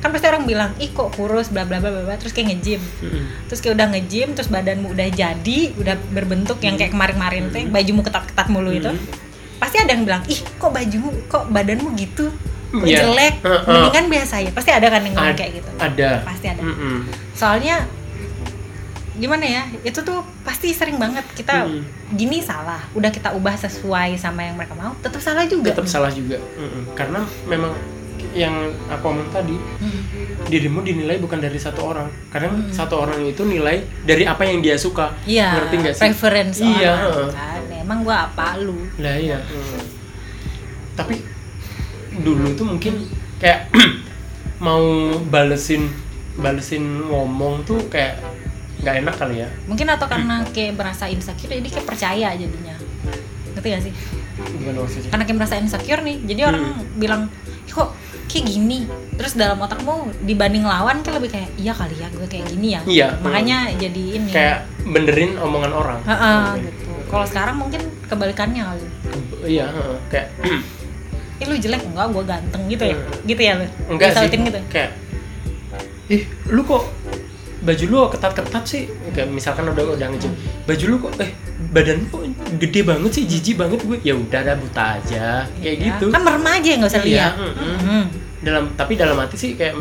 kan 0.01 0.16
pasti 0.16 0.33
orang 0.33 0.49
bilang 0.49 0.73
ih 0.81 0.97
kok 0.97 1.12
kurus 1.12 1.53
bla 1.53 1.69
bla 1.69 1.77
bla 1.77 1.93
bla 1.93 2.03
bla," 2.09 2.16
terus 2.16 2.33
kayak 2.33 2.57
nge-gym. 2.57 2.81
Mm-mm. 2.81 3.25
terus 3.53 3.61
kayak 3.61 3.77
udah 3.77 3.87
nge-gym 3.93 4.33
terus 4.33 4.49
badanmu 4.49 4.97
udah 4.97 5.09
jadi 5.12 5.59
udah 5.77 5.93
berbentuk 6.16 6.57
yang 6.64 6.81
kayak 6.81 6.97
kemarin-kemarin 6.97 7.53
teh 7.53 7.69
bajumu 7.69 8.01
ketat-ketat 8.01 8.49
mulu 8.49 8.73
itu. 8.73 8.88
Mm. 8.88 9.30
Pasti 9.61 9.77
ada 9.79 9.92
yang 9.92 10.03
bilang 10.03 10.23
ih 10.25 10.40
kok 10.57 10.70
bajumu 10.70 11.12
kok 11.27 11.44
badanmu 11.46 11.92
gitu 11.94 12.33
kok 12.73 12.83
Iya. 12.83 13.03
jelek 13.03 13.35
Heeh. 13.40 13.62
mendingan 13.68 14.07
biasa 14.09 14.35
ya 14.38 14.51
pasti 14.51 14.70
ada 14.70 14.87
kan 14.88 15.03
yang 15.03 15.12
ngomong 15.12 15.37
kayak 15.37 15.53
gitu 15.55 15.70
ada 15.77 16.11
pasti 16.23 16.46
ada 16.49 16.62
Mm-mm. 16.62 16.96
soalnya 17.33 17.77
gimana 19.12 19.44
ya 19.44 19.62
itu 19.83 20.01
tuh 20.01 20.18
pasti 20.40 20.73
sering 20.73 20.96
banget 20.96 21.27
kita 21.35 21.66
Mm. 21.66 21.83
gini 22.11 22.40
salah 22.40 22.81
udah 22.90 23.09
kita 23.09 23.31
ubah 23.33 23.53
sesuai 23.55 24.16
sama 24.16 24.40
yang 24.42 24.57
mereka 24.57 24.73
mau 24.73 24.96
tetap 24.96 25.20
salah 25.20 25.44
juga 25.44 25.70
tetap 25.70 25.85
salah 25.87 26.09
juga 26.09 26.40
Mm-mm. 26.57 26.94
karena 26.94 27.20
memang 27.44 27.75
yang 28.31 28.55
aku 28.87 29.05
omong 29.09 29.29
tadi 29.29 29.57
Hmm. 29.81 30.01
dirimu 30.46 30.81
dinilai 30.81 31.16
bukan 31.16 31.37
dari 31.37 31.57
satu 31.57 31.83
orang 31.85 32.07
kadang 32.29 32.53
Hmm. 32.55 32.70
satu 32.70 32.94
orang 32.99 33.18
itu 33.25 33.42
nilai 33.42 33.81
dari 34.05 34.23
apa 34.23 34.44
yang 34.44 34.61
dia 34.61 34.77
suka 34.77 35.11
Iya, 35.25 35.57
ngerti 35.59 35.75
nggak 35.77 35.94
sih 35.94 36.03
preference 36.05 36.57
Iya, 36.61 36.92
orang 37.01 37.33
kan. 37.33 37.62
Emang 37.90 38.07
gua 38.07 38.31
apa 38.31 38.55
lu? 38.62 38.87
lah 39.03 39.18
iya. 39.18 39.42
Mm. 39.42 39.83
tapi 40.94 41.18
dulu 42.22 42.55
tuh 42.55 42.62
mungkin 42.70 43.03
kayak 43.42 43.66
mau 44.64 45.11
balesin 45.26 45.90
balesin 46.38 47.11
ngomong 47.11 47.66
tuh 47.66 47.83
kayak 47.90 48.22
nggak 48.87 48.94
enak 49.03 49.14
kali 49.18 49.42
ya. 49.42 49.50
Mungkin 49.66 49.90
atau 49.90 50.07
karena 50.14 50.46
kayak 50.55 50.79
merasa 50.79 51.11
insecure 51.11 51.50
jadi 51.50 51.66
kayak 51.66 51.83
percaya 51.83 52.31
jadinya. 52.38 52.79
Ngerti 53.59 53.68
gak 53.74 53.83
sih? 53.83 53.92
Gimana 54.38 54.79
maksudnya? 54.87 55.11
Karena 55.11 55.24
kayak 55.26 55.38
merasa 55.42 55.55
insecure 55.59 56.03
nih 56.07 56.16
jadi 56.31 56.40
orang 56.46 56.64
bilang 56.94 57.26
"Ih, 57.66 57.74
kok 57.74 57.90
kayak 58.31 58.55
gini? 58.55 58.87
Terus 59.18 59.35
dalam 59.35 59.59
otakmu 59.59 60.14
dibanding 60.22 60.62
lawan 60.62 61.03
kan 61.03 61.18
lebih 61.18 61.35
kayak 61.35 61.50
iya 61.59 61.74
kali 61.74 61.98
ya 61.98 62.07
gue 62.14 62.26
kayak 62.31 62.55
gini 62.55 62.79
ya. 62.79 62.81
Iya. 62.87 63.09
makanya 63.18 63.74
jadi 63.74 64.05
ini. 64.14 64.31
Kayak 64.31 64.70
benerin 64.87 65.35
omongan 65.42 65.72
orang. 65.74 65.98
Heeh, 66.07 66.38
Oke. 66.55 66.62
gitu 66.70 66.80
kalau 67.11 67.27
sekarang 67.27 67.59
mungkin 67.59 67.83
kebalikannya 68.07 68.62
kali. 68.62 68.87
Iya 69.44 69.66
kayak 70.09 70.29
ih 71.40 71.46
lu 71.46 71.57
jelek. 71.59 71.83
Enggak 71.83 72.07
gue 72.14 72.25
ganteng 72.25 72.62
gitu 72.70 72.85
ya. 72.87 72.96
Gitu 73.27 73.40
ya 73.42 73.53
lu? 73.59 73.66
Enggak 73.90 74.14
sih 74.14 74.31
gitu. 74.31 74.61
kayak 74.70 74.90
ih 76.07 76.23
lu 76.49 76.62
kok 76.62 76.87
baju 77.61 77.85
lu 77.85 77.99
ketat-ketat 78.09 78.64
sih? 78.64 78.83
Kayak 79.11 79.29
misalkan 79.29 79.66
udah 79.68 79.99
udah 79.99 80.07
ngejim 80.09 80.33
baju 80.64 80.85
lu 80.87 80.96
kok 81.03 81.12
eh 81.20 81.31
badan 81.70 81.96
lu 82.01 82.07
kok 82.09 82.23
gede 82.57 82.81
banget 82.87 83.11
sih 83.11 83.25
jijik 83.27 83.59
banget 83.59 83.81
gue. 83.83 83.99
Ya 84.01 84.14
udah 84.14 84.40
dah 84.46 84.57
buta 84.57 84.85
aja. 84.96 85.27
Kayak 85.59 85.77
Ya, 85.77 85.85
gitu. 85.90 86.07
Kan 86.14 86.23
merem 86.23 86.46
aja 86.46 86.70
nggak 86.79 86.90
usah 86.90 87.03
Iya, 87.03 87.07
lihat. 87.07 87.33
mm-mm. 87.37 87.77
Hmm. 87.85 88.05
dalam 88.40 88.64
tapi 88.73 88.96
dalam 88.96 89.20
hati 89.20 89.37
sih 89.37 89.51
kayak 89.53 89.77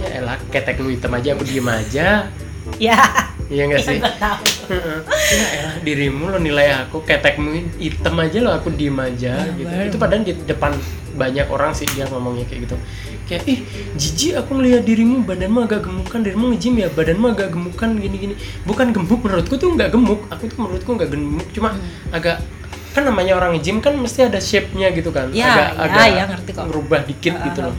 ya 0.00 0.24
elah 0.24 0.40
ketek 0.48 0.80
lu 0.80 0.88
hitam 0.88 1.12
aja 1.12 1.36
aku 1.36 1.44
diem 1.44 1.68
aja. 1.68 2.30
Ya 2.80 2.96
iya 3.50 3.62
enggak 3.66 3.82
sih? 3.82 3.98
Nggak 4.00 4.16
tahu. 4.16 4.44
Heeh. 4.70 4.98
ya 5.30 5.46
elah 5.58 5.74
dirimu 5.80 6.24
lo 6.26 6.38
nilai 6.38 6.70
aku 6.80 7.02
ketekmu 7.02 7.50
hitam 7.76 8.14
aja 8.16 8.38
lo 8.38 8.50
aku 8.52 8.70
diem 8.70 8.94
aja 8.96 9.32
Ya, 9.36 9.50
gitu. 9.52 9.66
Baru. 9.68 9.84
itu 9.84 9.96
padahal 9.98 10.22
di 10.22 10.32
depan 10.40 10.72
banyak 11.12 11.46
orang 11.46 11.72
sih 11.72 11.90
dia 11.90 12.06
ngomongnya 12.06 12.46
kayak 12.46 12.60
gitu. 12.64 12.76
Kayak 13.26 13.42
ih 13.44 13.58
jijik 13.94 14.32
aku 14.36 14.50
ngeliat 14.54 14.82
dirimu 14.82 15.22
badanmu 15.22 15.58
agak 15.60 15.82
gemukan 15.82 16.18
dirimu 16.20 16.44
nge-gym 16.50 16.74
ya 16.76 16.88
badanmu 16.88 17.26
agak 17.28 17.48
gemukan 17.50 17.90
gini 17.94 18.16
gini 18.16 18.34
bukan 18.62 18.90
gemuk 18.90 19.20
menurutku 19.20 19.54
tuh 19.54 19.70
nggak 19.70 19.90
gemuk. 19.90 20.20
Aku 20.30 20.46
tuh 20.46 20.56
menurutku 20.56 20.90
nggak 20.92 21.10
gemuk 21.10 21.46
cuma 21.50 21.70
Hmm. 21.70 21.82
agak 22.12 22.38
kan 22.90 23.02
namanya 23.02 23.34
orang 23.34 23.54
nge-gym 23.54 23.78
kan 23.78 23.94
mesti 23.94 24.24
ada 24.24 24.38
shape-nya 24.38 24.90
gitu 24.90 25.10
kan. 25.10 25.30
Ya, 25.30 25.46
agak 25.46 25.68
ya, 25.68 25.82
agak 25.84 26.06
ya, 26.08 26.24
ngerti 26.28 26.50
kok. 26.52 26.64
ngerubah 26.66 27.00
dikit 27.04 27.34
Ah, 27.34 27.44
gitu 27.46 27.60
loh. 27.62 27.74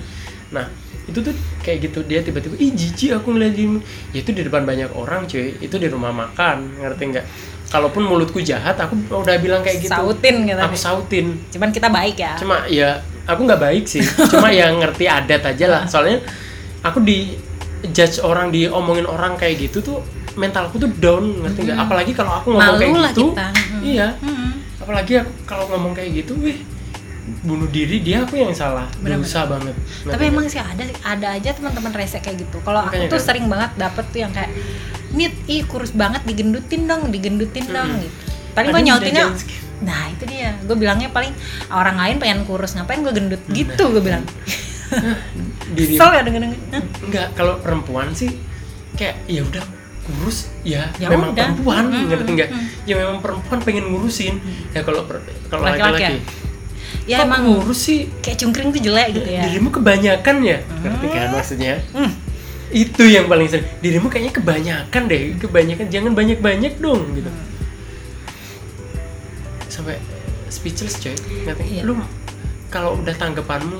nah 0.49 0.65
itu 1.09 1.19
tuh 1.21 1.33
kayak 1.65 1.89
gitu 1.89 1.99
dia 2.05 2.21
tiba-tiba 2.21 2.55
ih 2.61 2.71
jijik 2.71 3.17
aku 3.17 3.33
ngeliat 3.33 3.53
dirimu 3.57 3.79
ya 4.13 4.19
itu 4.21 4.31
di 4.31 4.41
depan 4.45 4.63
banyak 4.63 4.89
orang 4.93 5.25
cuy. 5.25 5.57
Itu 5.57 5.75
di 5.81 5.87
rumah 5.89 6.13
makan 6.13 6.81
ngerti 6.81 7.03
nggak? 7.15 7.25
Kalaupun 7.71 8.03
mulutku 8.03 8.43
jahat 8.43 8.75
aku 8.75 8.99
udah 9.09 9.37
bilang 9.39 9.63
kayak 9.63 9.81
gitu. 9.81 9.91
Sautin 9.91 10.43
gitu 10.43 10.59
aku 10.59 10.77
sautin. 10.77 11.25
Cuman 11.49 11.69
kita 11.71 11.87
baik 11.87 12.19
ya? 12.19 12.35
Cuma 12.37 12.67
ya 12.67 13.01
aku 13.25 13.47
nggak 13.47 13.61
baik 13.61 13.85
sih. 13.87 14.03
Cuma 14.31 14.51
yang 14.51 14.77
ngerti 14.77 15.07
adat 15.07 15.41
aja 15.55 15.65
lah. 15.71 15.83
Soalnya 15.87 16.19
aku 16.83 17.01
di 17.01 17.33
judge 17.89 18.21
orang 18.21 18.53
diomongin 18.53 19.09
orang 19.09 19.39
kayak 19.39 19.69
gitu 19.69 19.81
tuh 19.81 19.97
mentalku 20.37 20.77
tuh 20.79 20.91
down 20.99 21.41
ngerti 21.43 21.71
nggak? 21.71 21.77
Apalagi 21.79 22.11
kalau 22.13 22.43
aku 22.43 22.53
ngomong 22.55 22.77
Malu 22.77 22.81
kayak 22.83 22.93
gitu. 23.15 23.25
kita. 23.33 23.47
Mm. 23.51 23.81
iya. 23.81 24.09
Hmm. 24.21 24.51
apalagi 24.81 25.13
aku 25.21 25.31
kalau 25.45 25.69
ngomong 25.69 25.93
kayak 25.93 26.25
gitu 26.25 26.33
wih 26.41 26.57
bunuh 27.41 27.67
diri 27.67 27.99
dia 27.99 28.23
aku 28.23 28.35
yang 28.35 28.51
salah. 28.51 28.85
Benar-benar. 28.97 29.23
dosa 29.23 29.39
banget. 29.45 29.75
Tapi 30.03 30.23
emang 30.27 30.45
sih 30.45 30.57
ada 30.57 30.83
ada 31.01 31.27
aja 31.31 31.49
teman-teman 31.51 31.91
rese 31.91 32.17
kayak 32.17 32.43
gitu. 32.43 32.57
Kalau 32.61 32.81
aku 32.81 33.07
tuh 33.07 33.15
kan. 33.15 33.25
sering 33.25 33.45
banget 33.47 33.71
dapet 33.75 34.05
tuh 34.09 34.19
yang 34.19 34.31
kayak 34.31 34.51
nit 35.11 35.35
ih 35.45 35.63
kurus 35.63 35.91
banget 35.91 36.23
digendutin 36.23 36.85
dong 36.85 37.09
digendutin 37.09 37.65
dong 37.65 37.89
Mm. 37.89 38.01
gitu. 38.01 38.17
Paling 38.51 38.69
gue 38.69 38.81
nyautinnya 38.83 39.25
jangan 39.27 39.59
nah 39.81 40.03
itu 40.07 40.23
dia. 40.25 40.53
Gue 40.61 40.77
bilangnya 40.77 41.09
paling 41.09 41.33
orang 41.69 41.97
lain 41.97 42.15
pengen 42.17 42.39
kurus 42.43 42.75
ngapain 42.75 43.01
gue 43.01 43.11
gendut? 43.11 43.41
Gitu 43.47 43.81
gue 43.81 43.99
bilang. 43.99 44.21
Diri 45.75 45.95
ya 45.95 46.19
denger 46.19 46.41
enggak 47.01 47.27
kalau 47.33 47.55
perempuan 47.57 48.11
sih 48.11 48.27
kayak 48.93 49.23
ya 49.25 49.41
udah 49.41 49.63
kurus 50.01 50.51
ya, 50.61 50.89
Ya 50.97 51.07
memang 51.07 51.31
udah. 51.31 51.45
perempuan 51.47 51.83
Mm, 51.87 52.05
ngerti 52.09 52.27
mm, 52.27 52.35
nggak? 52.35 52.49
mm. 52.51 52.67
ya 52.83 52.95
memang 52.97 53.17
perempuan 53.21 53.59
pengen 53.61 53.85
ngurusin. 53.87 54.35
Ya 54.73 54.81
kalau 54.83 55.07
kalau 55.47 55.63
Laki-laki 55.63 56.03
laki-laki 56.03 56.15
ya 57.10 57.21
kok 57.21 57.27
emang 57.27 57.41
ngurus 57.47 57.80
sih? 57.88 58.10
kayak 58.21 58.38
cungkring 58.41 58.69
tuh 58.71 58.82
jelek 58.82 59.08
gitu 59.17 59.30
ya. 59.30 59.43
Dirimu 59.47 59.69
kebanyakan 59.73 60.36
ya? 60.43 60.58
Ngerti 60.63 61.08
kan 61.12 61.27
maksudnya? 61.34 61.75
Hmm. 61.95 62.12
itu 62.71 63.04
yang 63.04 63.27
paling 63.27 63.51
sering. 63.51 63.67
Dirimu 63.84 64.08
kayaknya 64.08 64.32
kebanyakan 64.32 65.01
deh. 65.12 65.36
Kebanyakan 65.43 65.86
jangan 65.91 66.12
banyak 66.15 66.39
banyak 66.39 66.73
dong 66.80 67.04
gitu. 67.15 67.27
Hmm. 67.27 67.49
sampai 69.67 69.95
speechless 70.47 70.99
coy. 70.99 71.15
Ngerti? 71.47 71.80
Iya. 71.80 71.84
lu 71.84 71.99
kalau 72.71 72.95
udah 72.95 73.15
tanggapanmu 73.15 73.80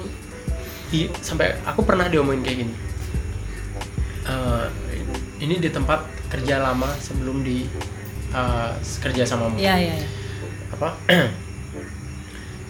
sampai 1.24 1.56
aku 1.64 1.88
pernah 1.88 2.12
diomongin 2.12 2.44
kayak 2.44 2.58
gini. 2.68 2.74
Eh, 4.28 4.68
ini 5.42 5.58
di 5.58 5.70
tempat 5.74 6.06
kerja 6.30 6.62
lama 6.62 6.88
sebelum 7.02 7.42
di 7.42 7.66
eh, 8.32 8.72
kerja 9.02 9.24
samamu 9.26 9.58
Iya 9.58 9.76
iya 9.82 9.94
iya. 9.98 10.10
apa 10.72 10.96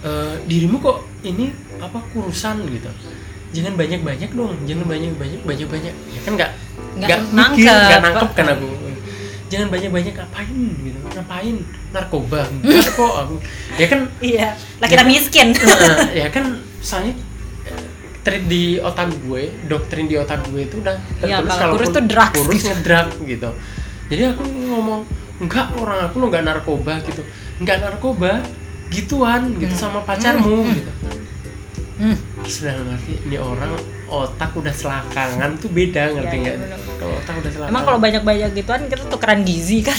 eh, 0.02 0.36
dirimu 0.46 0.78
kok 0.82 0.98
ini 1.22 1.54
apa 1.78 2.00
kurusan 2.14 2.66
gitu? 2.68 2.90
Jangan 3.52 3.76
banyak 3.76 4.00
banyak 4.02 4.32
dong 4.32 4.56
jangan 4.64 4.86
banyak 4.88 5.12
banyak 5.20 5.42
banyak 5.44 5.68
banyak 5.68 5.94
ya 6.16 6.22
kan 6.24 6.34
nggak 6.40 6.52
Nggak 6.92 7.20
mikir 7.32 7.72
nggak 7.72 8.02
nangkep 8.04 8.32
kan 8.36 8.48
aku. 8.52 8.68
Jangan 9.52 9.68
banyak 9.68 9.92
banyak 9.92 10.14
ngapain 10.16 10.60
gitu? 10.80 10.98
Ngapain? 11.12 11.56
Narkoba 11.92 12.40
enggak 12.48 12.88
kok 12.96 13.14
aku. 13.20 13.36
Ya 13.76 13.86
kan 13.92 14.00
Iya. 14.24 14.48
Lah 14.80 14.88
kita 14.88 15.04
miskin. 15.04 15.52
eh, 15.56 16.24
ya 16.24 16.28
kan 16.32 16.60
soalnya 16.80 17.16
eh, 17.68 17.84
trik 18.24 18.48
di 18.48 18.80
otak 18.80 19.12
gue 19.28 19.52
doktrin 19.68 20.08
di 20.08 20.16
otak 20.16 20.40
gue 20.48 20.68
itu 20.68 20.80
udah 20.80 20.96
tertulis 21.20 21.52
kalau 21.52 21.74
kurus 21.76 21.90
tuh 21.92 22.04
drugs. 22.08 22.36
kurus 22.40 22.60
gitu. 22.64 22.68
ngedrug 22.72 23.10
gitu. 23.28 23.50
Jadi 24.12 24.22
aku 24.36 24.44
ngomong 24.48 25.02
enggak 25.44 25.68
orang 25.76 26.00
aku 26.08 26.16
lo 26.20 26.26
nggak 26.32 26.44
narkoba 26.48 26.94
gitu. 27.04 27.24
Nggak 27.60 27.78
narkoba 27.84 28.44
gituan 28.92 29.56
gitu 29.56 29.74
sama 29.74 30.02
pacarmu 30.02 30.68
gitu 30.68 30.92
Hmm. 31.96 32.18
sudah 32.42 32.74
ngerti 32.74 33.14
ini 33.24 33.38
orang 33.38 33.72
otak 34.08 34.52
udah 34.52 34.72
selakangan 34.72 35.56
tuh 35.56 35.70
beda 35.70 36.12
ngerti 36.12 36.36
Iya, 36.36 36.42
iya, 36.42 36.52
nggak 36.58 36.70
benar. 36.74 36.80
kalau 36.98 37.14
otak 37.16 37.34
udah 37.36 37.52
selakangan 37.52 37.70
Emang 37.70 37.84
kalau 37.86 38.00
banyak-banyak 38.00 38.50
gituan 38.54 38.80
kita 38.84 39.04
tukeran 39.06 39.40
gizi 39.42 39.80
kan. 39.80 39.94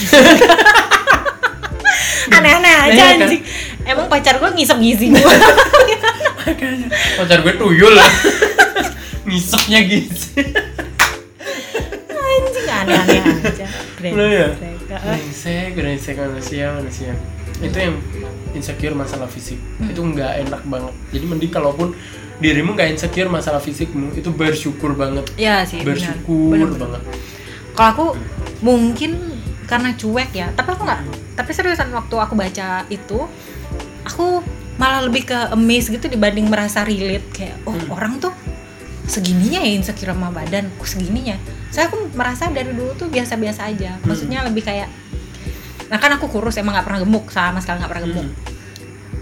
Aneh-aneh 2.33 2.73
aja 2.73 2.91
Iya 2.91 3.03
kan? 3.07 3.17
anjing. 3.23 3.41
Emang 3.85 4.05
pacar 4.07 4.35
gue 4.35 4.49
ngisep 4.51 4.77
gizi 4.79 5.05
gue. 5.09 5.19
Pacar 7.15 7.39
gue 7.39 7.53
tuyul 7.55 7.93
lah 7.93 8.09
ngisepnya 9.23 9.79
gitu 9.85 10.43
anjing 12.11 12.67
aneh-aneh 12.67 13.19
aja. 13.39 13.63
Ya? 13.63 13.67
Brengsek. 13.95 14.75
brengsek 14.83 15.67
brengsek 15.71 16.15
manusia 16.17 16.65
manusia 16.75 17.11
itu 17.63 17.77
yang 17.79 17.95
insecure 18.51 18.93
masalah 18.93 19.25
fisik 19.25 19.57
itu 19.81 19.97
nggak 19.97 20.45
enak 20.45 20.61
banget 20.63 20.93
jadi 21.09 21.25
mending 21.25 21.49
kalaupun 21.49 21.95
dirimu 22.35 22.73
nggak 22.73 22.91
insecure 22.91 23.27
masalah 23.27 23.57
fisikmu 23.57 24.11
itu 24.13 24.29
bersyukur 24.29 24.93
banget 24.93 25.23
Iya 25.33 25.63
sih, 25.63 25.79
benar. 25.79 25.95
bersyukur 25.95 26.51
Benar-benar. 26.51 26.79
banget 26.99 27.01
Kalau 27.73 27.89
aku 27.89 28.05
mungkin 28.61 29.11
karena 29.65 29.89
cuek 29.91 30.29
ya, 30.31 30.53
tapi 30.53 30.69
aku 30.69 30.85
nggak. 30.85 31.01
Tapi 31.33 31.49
seriusan 31.49 31.89
waktu 31.89 32.13
aku 32.13 32.37
baca 32.37 32.85
itu, 32.87 33.25
aku 34.03 34.45
malah 34.75 35.01
lebih 35.01 35.25
ke 35.25 35.37
amazed 35.49 35.89
gitu 35.89 36.05
dibanding 36.05 36.45
merasa 36.45 36.85
relate 36.85 37.25
kayak 37.31 37.57
oh 37.63 37.73
Hmm. 37.73 37.89
orang 37.89 38.13
tuh 38.17 38.29
segininya 39.03 39.57
ya 39.59 39.73
insecure 39.73 40.13
sama 40.13 40.29
badan, 40.29 40.69
kok 40.71 40.85
segininya. 40.85 41.33
Saya 41.69 41.89
aku 41.89 42.13
merasa 42.13 42.47
dari 42.47 42.71
dulu 42.71 42.93
tuh 42.93 43.09
biasa-biasa 43.09 43.65
aja. 43.67 43.97
Hmm. 43.97 44.05
Maksudnya 44.05 44.45
lebih 44.45 44.61
kayak 44.61 44.87
Nah 45.87 45.97
kan 45.97 46.11
aku 46.11 46.25
kurus 46.27 46.55
emang 46.55 46.73
nggak 46.73 46.85
pernah 46.85 47.01
gemuk 47.01 47.25
sama 47.29 47.57
sekali 47.57 47.79
nggak 47.79 47.91
pernah 47.91 48.05
gemuk. 48.05 48.27
Hmm. 48.27 48.51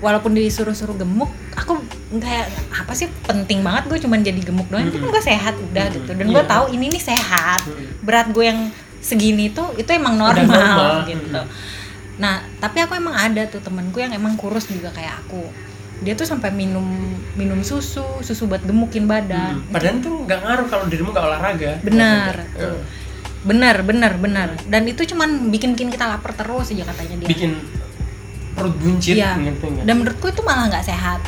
Walaupun 0.02 0.34
disuruh-suruh 0.34 0.98
gemuk, 0.98 1.30
aku 1.54 1.78
kayak 2.12 2.50
apa 2.74 2.90
sih 2.92 3.06
penting 3.22 3.62
banget 3.62 3.86
gue 3.86 4.00
cuman 4.00 4.20
jadi 4.20 4.42
gemuk 4.42 4.66
doang. 4.68 4.84
Itu 4.84 4.98
kan 4.98 5.10
gue 5.10 5.24
sehat 5.24 5.56
udah 5.56 5.86
Hmm. 5.86 5.96
gitu. 5.96 6.12
Dan 6.12 6.26
gue 6.28 6.40
Iya. 6.40 6.50
tahu 6.50 6.66
ini 6.72 6.86
nih 6.90 7.04
sehat 7.06 7.62
Hmm. 7.64 8.02
berat 8.02 8.28
gue 8.30 8.44
yang 8.44 8.60
segini 8.98 9.50
tuh 9.50 9.74
itu 9.76 9.90
emang 9.90 10.14
normal, 10.16 10.46
normal. 10.46 11.06
gitu. 11.06 11.42
Nah, 12.18 12.34
tapi 12.58 12.78
aku 12.80 12.94
emang 12.94 13.14
ada 13.14 13.46
tuh 13.46 13.58
temenku 13.58 13.98
yang 13.98 14.10
emang 14.12 14.34
kurus 14.36 14.66
juga 14.68 14.90
kayak 14.90 15.22
aku. 15.22 15.42
Dia 16.02 16.14
tuh 16.14 16.26
sampai 16.26 16.50
minum 16.50 16.86
minum 17.34 17.62
susu, 17.62 18.02
susu 18.20 18.46
buat 18.46 18.62
gemukin 18.62 19.06
badan. 19.06 19.62
Hmm. 19.62 19.70
padahal 19.70 19.98
tuh 20.00 20.26
nggak 20.26 20.40
ngaruh 20.40 20.68
kalau 20.68 20.86
dirimu 20.86 21.14
nggak 21.14 21.26
olahraga 21.28 21.72
Benar. 21.80 22.34
Ya. 22.52 22.74
Bener, 23.42 23.82
bener, 23.82 24.14
bener. 24.16 24.50
Dan 24.66 24.86
itu 24.86 25.02
cuman 25.06 25.50
bikin 25.50 25.74
bikin 25.74 25.90
kita 25.90 26.06
lapar 26.06 26.32
terus 26.32 26.70
aja 26.70 26.86
katanya 26.86 27.16
dia. 27.18 27.28
bikin 27.28 27.52
perut 28.52 28.76
buncit 28.76 29.16
Iya. 29.16 29.34
ngerti 29.34 29.66
nggak 29.72 29.84
Dan 29.84 29.96
menurutku 29.98 30.28
itu 30.28 30.42
malah 30.42 30.68
nggak 30.68 30.84
sehat. 30.84 31.20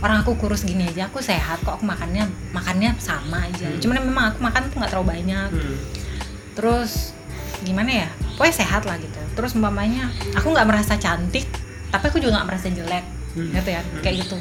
Orang 0.00 0.24
aku 0.24 0.34
kurus 0.34 0.62
gini 0.62 0.84
aja, 0.84 1.06
aku 1.06 1.20
sehat 1.20 1.60
kok. 1.60 1.76
Aku 1.76 1.84
makannya 1.84 2.24
makannya 2.50 2.96
sama 2.96 3.44
aja. 3.44 3.68
Hmm. 3.68 3.78
Cuman 3.78 3.96
memang 4.00 4.24
aku 4.28 4.38
makan 4.40 4.60
tuh 4.66 4.76
nggak 4.76 4.90
terlalu 4.90 5.08
banyak. 5.10 5.48
Hmm. 5.50 5.76
terus 6.50 7.14
gimana 7.62 8.04
ya 8.04 8.08
pokoknya 8.34 8.52
sehat 8.54 8.82
lah 8.84 8.96
gitu 8.96 9.16
terus 9.32 9.54
umpamanya 9.54 10.10
aku 10.34 10.50
nggak 10.50 10.66
merasa 10.66 10.98
cantik 10.98 11.46
tapi 11.88 12.04
aku 12.04 12.18
juga 12.18 12.36
nggak 12.36 12.48
merasa 12.48 12.68
jelek 12.68 13.04
Hmm. 13.32 13.54
gitu 13.54 13.70
ya 13.70 13.80
kayak 14.02 14.16
gitu 14.20 14.36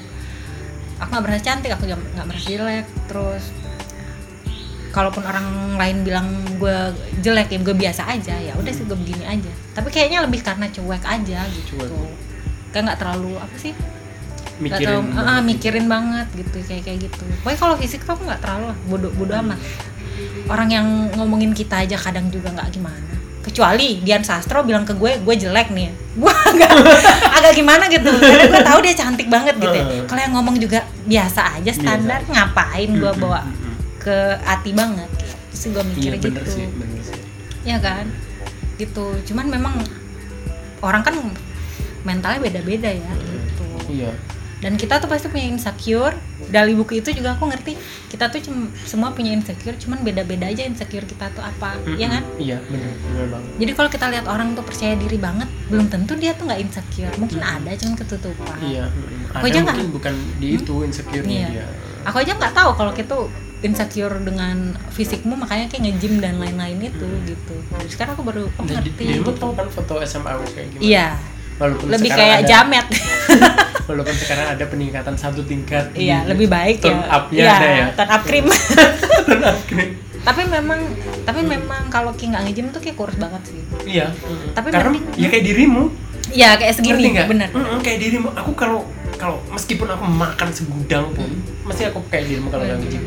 aku 0.97 1.07
nggak 1.07 1.23
merasa 1.23 1.41
cantik 1.45 1.69
aku 1.69 1.85
juga 1.85 2.01
nggak 2.11 2.27
merasa 2.27 2.45
jelek 2.45 2.85
terus 3.05 3.43
kalaupun 4.89 5.21
orang 5.21 5.45
lain 5.75 6.01
bilang 6.01 6.27
gue 6.55 6.77
jelek 7.19 7.49
ya 7.49 7.59
gue 7.59 7.75
biasa 7.77 8.09
aja 8.09 8.35
ya 8.35 8.53
udah 8.53 8.69
sih 8.69 8.83
gue 8.83 8.97
begini 8.97 9.23
aja. 9.23 9.51
Tapi 9.71 9.87
kayaknya 9.87 10.21
lebih 10.21 10.41
karena 10.41 10.65
cuek 10.67 11.03
aja 11.03 11.39
gitu. 11.47 11.77
Cuek. 11.77 11.91
kayak 12.69 12.83
nggak 12.85 12.99
terlalu 12.99 13.33
apa 13.33 13.55
sih? 13.55 13.73
Mikirin 14.59 14.85
terlalu- 14.99 15.13
ah, 15.15 15.23
banget. 15.39 15.43
mikirin 15.45 15.85
banget 15.87 16.27
gitu 16.35 16.57
kayak 16.63 16.83
kayak 16.83 16.99
gitu. 17.01 17.23
Pokoknya 17.39 17.57
kalau 17.57 17.75
fisik 17.75 18.03
tuh 18.03 18.13
aku 18.13 18.23
nggak 18.25 18.41
terlalu 18.41 18.65
bodoh 18.85 19.11
bodoh 19.15 19.37
amat. 19.39 19.59
Orang 20.45 20.67
yang 20.67 20.85
ngomongin 21.15 21.53
kita 21.53 21.79
aja 21.79 21.95
kadang 21.95 22.27
juga 22.27 22.51
nggak 22.51 22.69
gimana. 22.69 23.07
Kecuali 23.39 24.03
Dian 24.03 24.19
Sastro 24.19 24.61
bilang 24.61 24.83
ke 24.83 24.93
gue 24.93 25.17
gue 25.17 25.35
jelek 25.39 25.71
nih 25.71 25.89
gue 26.21 26.33
agak 26.45 26.69
agak 27.31 27.53
gimana 27.55 27.87
gitu. 27.87 28.11
Karena 28.11 28.45
gue 28.45 28.61
tahu 28.61 28.79
dia 28.83 28.93
cantik 28.93 29.27
banget 29.27 29.55
gitu 29.57 29.71
ya. 29.71 29.85
Kalau 30.05 30.19
yang 30.19 30.33
ngomong 30.35 30.59
juga 30.59 30.79
biasa 31.05 31.57
aja 31.57 31.71
standar 31.71 32.21
ngapain 32.27 32.89
gue 32.91 33.11
bawa. 33.15 33.41
Ke 33.99 34.17
hati 34.41 34.71
banget 34.71 35.09
gitu. 35.19 35.35
Sih 35.51 35.67
gue 35.69 35.83
iya 35.83 35.91
mikir 35.91 36.11
bener 36.17 36.41
gitu. 36.41 36.51
sih 36.55 36.65
bener 36.71 37.01
sih. 37.03 37.19
Ya 37.67 37.77
kan? 37.77 38.07
Gitu. 38.79 39.05
Cuman 39.27 39.51
memang 39.51 39.75
orang 40.79 41.03
kan 41.03 41.15
mentalnya 42.07 42.39
beda-beda 42.39 42.87
ya 42.87 43.11
gitu. 43.19 43.65
Iya. 43.91 44.11
Dan 44.59 44.75
kita 44.75 44.99
tuh 44.99 45.07
pasti 45.07 45.31
punya 45.31 45.47
insecure. 45.47 46.15
Dari 46.49 46.73
buku 46.73 46.99
itu 46.99 47.13
juga 47.13 47.35
aku 47.35 47.47
ngerti 47.47 47.77
kita 48.09 48.27
tuh 48.27 48.41
cum- 48.41 48.71
semua 48.81 49.13
punya 49.13 49.31
insecure 49.31 49.77
cuman 49.77 50.01
beda-beda 50.01 50.49
aja 50.49 50.65
insecure 50.65 51.03
kita 51.03 51.31
tuh 51.31 51.39
apa. 51.39 51.75
Ya 51.95 52.07
kan? 52.09 52.23
Iya 52.35 52.57
bener 52.67 52.91
bener 53.05 53.25
banget. 53.31 53.51
Jadi 53.59 53.71
kalau 53.75 53.89
kita 53.91 54.05
lihat 54.11 54.25
orang 54.27 54.55
tuh 54.55 54.63
percaya 54.63 54.95
diri 54.95 55.15
banget 55.15 55.47
belum 55.67 55.87
tentu 55.87 56.15
dia 56.15 56.35
tuh 56.35 56.47
nggak 56.47 56.59
insecure. 56.59 57.11
Mungkin 57.19 57.39
ada 57.39 57.71
cuman 57.71 57.95
ketutupan. 57.95 58.57
Iya. 58.59 58.85
Aku 59.35 59.45
ada 59.45 59.51
aja 59.51 59.59
mungkin 59.63 59.87
bukan 59.95 60.13
di 60.39 60.47
itu 60.55 60.75
insecure-nya 60.83 61.39
Iya. 61.39 61.47
dia. 61.51 61.65
Aku 62.07 62.17
aja 62.19 62.31
nggak 62.35 62.53
tahu 62.55 62.71
kalau 62.75 62.91
kita 62.91 63.15
insecure 63.59 64.15
dengan 64.19 64.55
fisikmu 64.89 65.35
makanya 65.35 65.67
kayak 65.67 65.83
nge-gym 65.85 66.17
dan 66.17 66.37
lain-lain 66.37 66.79
itu 66.81 67.07
gitu. 67.25 67.55
Terus 67.75 67.91
sekarang 67.91 68.15
aku 68.15 68.23
baru 68.23 68.43
oh, 68.47 68.63
Nah, 68.63 68.79
ngerti. 68.79 69.03
gitu. 69.13 69.31
tahu 69.33 69.51
kan 69.53 69.67
foto 69.67 69.99
SMA 70.01 70.29
aku 70.29 70.45
kayak 70.49 70.67
gimana? 70.71 70.83
Iya. 70.85 71.07
Walaupun 71.59 71.87
lebih 71.89 72.09
kayak 72.09 72.37
ada, 72.37 72.47
jamet. 72.47 72.87
Walaupun 73.89 74.15
sekarang 74.15 74.47
ada 74.49 74.63
peningkatan 74.63 75.11
satu 75.13 75.41
tingkat 75.43 75.91
iya 75.91 76.21
lebih 76.23 76.45
baik 76.45 76.77
tone 76.79 76.93
ya 76.93 77.09
up-nya 77.09 77.41
Iya, 77.41 77.51
ada 77.51 77.67
ya. 77.67 77.85
tone 77.95 78.11
up 78.11 78.23
cream. 78.23 78.45
Tone 79.27 79.43
up 79.43 79.59
cream. 79.65 79.91
tapi 80.19 80.43
memang 80.45 80.79
tapi 81.23 81.41
memang 81.41 81.87
kalau 81.87 82.11
Ki 82.13 82.27
nggak 82.27 82.43
nge-gym 82.45 82.69
tuh 82.69 82.79
kayak 82.79 82.95
kurus 82.95 83.15
banget 83.15 83.39
sih. 83.45 83.59
Iya. 83.85 84.07
Tapi 84.51 84.67
karena 84.69 84.87
mending- 84.89 85.15
ya 85.15 85.27
kayak 85.27 85.43
dirimu. 85.43 85.83
Iya 86.29 86.49
kayak 86.55 86.73
segini 86.75 87.11
bener. 87.17 87.49
Mm-mm, 87.49 87.79
kayak 87.81 87.99
dirimu. 87.99 88.29
Aku 88.33 88.51
kalau 88.53 88.85
kalau 89.15 89.41
meskipun 89.49 89.89
aku 89.89 90.05
makan 90.05 90.49
segudang 90.49 91.11
pun 91.11 91.25
Hmm. 91.25 91.65
masih 91.65 91.89
aku 91.89 91.99
kayak 92.07 92.23
dirimu 92.25 92.47
kalau 92.47 92.63
nggak 92.63 92.79
nge-gym 92.79 93.03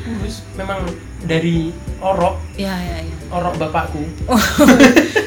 terus 0.00 0.42
memang 0.54 0.80
dari 1.20 1.68
orok 1.98 2.40
Iya 2.56 2.72
iya 2.74 2.98
iya 3.02 3.16
orok 3.30 3.54
bapakku. 3.58 4.02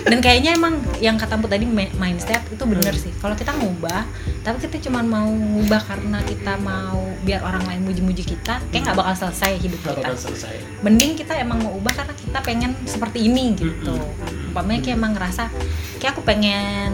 Dan 0.04 0.20
kayaknya 0.20 0.54
emang 0.54 0.76
yang 1.00 1.16
kata 1.16 1.36
Put 1.36 1.48
tadi 1.48 1.64
mi- 1.64 1.94
mindset 1.94 2.44
itu 2.46 2.60
bener 2.62 2.92
Hmm. 2.92 3.00
sih. 3.00 3.12
Kalau 3.16 3.32
kita 3.32 3.54
ngubah 3.54 4.04
tapi 4.42 4.60
kita 4.60 4.76
cuma 4.82 5.00
mau 5.00 5.24
ngubah 5.24 5.80
karena 5.82 6.20
kita 6.22 6.60
mau 6.60 7.00
biar 7.24 7.40
orang 7.42 7.64
lain 7.64 7.82
muji-muji 7.82 8.28
kita 8.28 8.60
kayak 8.68 8.84
nggak 8.84 8.98
bakal 8.98 9.16
selesai 9.18 9.56
hidup 9.58 9.80
nggak 9.80 9.96
kita. 9.96 10.04
bakal 10.04 10.18
selesai. 10.20 10.56
Mending 10.82 11.16
kita 11.16 11.34
emang 11.38 11.60
mau 11.60 11.74
ubah 11.74 11.94
karena 11.94 12.14
kita 12.14 12.40
pengen 12.42 12.72
seperti 12.84 13.20
ini 13.24 13.56
gitu. 13.56 13.96
Umpamanya 14.50 14.82
kayak 14.82 14.98
emang 14.98 15.14
ngerasa 15.14 15.48
kayak 15.98 16.12
aku 16.12 16.22
pengen 16.24 16.92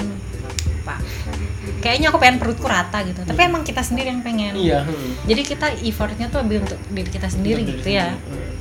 kayaknya 1.79 2.07
aku 2.11 2.17
pengen 2.19 2.37
perutku 2.37 2.67
rata 2.67 3.01
gitu 3.07 3.23
tapi 3.23 3.41
emang 3.47 3.63
kita 3.63 3.81
sendiri 3.81 4.11
yang 4.11 4.21
pengen 4.23 4.53
iya 4.55 4.83
hmm. 4.83 5.25
jadi 5.25 5.41
kita 5.43 5.67
effortnya 5.83 6.27
tuh 6.27 6.43
lebih 6.43 6.63
untuk 6.67 6.79
diri 6.91 7.09
kita 7.09 7.27
sendiri 7.31 7.61
gitu 7.65 7.87
ya. 7.89 8.13
Hmm. 8.13 8.51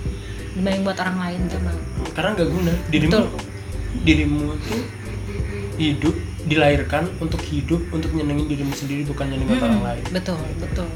dibanding 0.59 0.83
buat 0.83 0.99
orang 0.99 1.19
lain 1.19 1.41
tuh 1.51 1.59
emang 1.63 1.79
karena 2.15 2.31
nggak 2.35 2.49
guna 2.51 2.73
dirimu 2.91 3.13
Betul. 3.15 3.27
dirimu 4.03 4.47
tuh 4.67 4.83
hidup 5.79 6.17
dilahirkan 6.49 7.05
untuk 7.23 7.39
hidup 7.47 7.83
untuk 7.95 8.11
nyenengin 8.17 8.47
dirimu 8.51 8.75
sendiri 8.75 9.07
bukan 9.07 9.31
nyenengin 9.31 9.59
Mm-mm. 9.59 9.69
orang 9.69 9.83
lain 9.85 10.05
betul 10.11 10.39
betul 10.59 10.89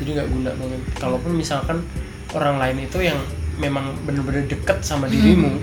jadi 0.00 0.08
nggak 0.18 0.28
guna 0.32 0.50
banget 0.58 0.80
kalaupun 0.98 1.32
misalkan 1.36 1.78
orang 2.34 2.56
lain 2.58 2.76
itu 2.82 2.98
yang 3.04 3.20
memang 3.60 3.92
bener-bener 4.08 4.48
deket 4.48 4.80
sama 4.82 5.06
dirimu 5.06 5.60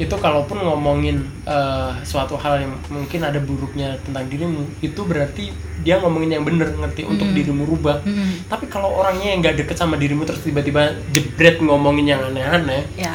itu 0.00 0.16
kalaupun 0.16 0.64
ngomongin 0.64 1.20
eh, 1.44 1.92
suatu 2.08 2.40
hal 2.40 2.64
yang 2.64 2.72
mungkin 2.88 3.20
ada 3.20 3.36
buruknya 3.36 4.00
tentang 4.00 4.24
dirimu 4.32 4.64
itu 4.80 5.00
berarti 5.04 5.52
dia 5.84 6.00
ngomongin 6.00 6.40
yang 6.40 6.44
bener 6.48 6.72
ngerti 6.72 7.04
untuk 7.04 7.28
Mm. 7.28 7.36
dirimu 7.36 7.68
rubah 7.68 8.00
Mm-mm. 8.08 8.48
tapi 8.48 8.64
kalau 8.72 8.96
orangnya 8.96 9.36
yang 9.36 9.44
nggak 9.44 9.60
deket 9.60 9.76
sama 9.76 10.00
dirimu 10.00 10.24
terus 10.24 10.40
tiba-tiba 10.40 10.96
jebret 11.12 11.60
ngomongin 11.60 12.16
yang 12.16 12.20
aneh-aneh 12.24 12.88
ya 12.96 13.12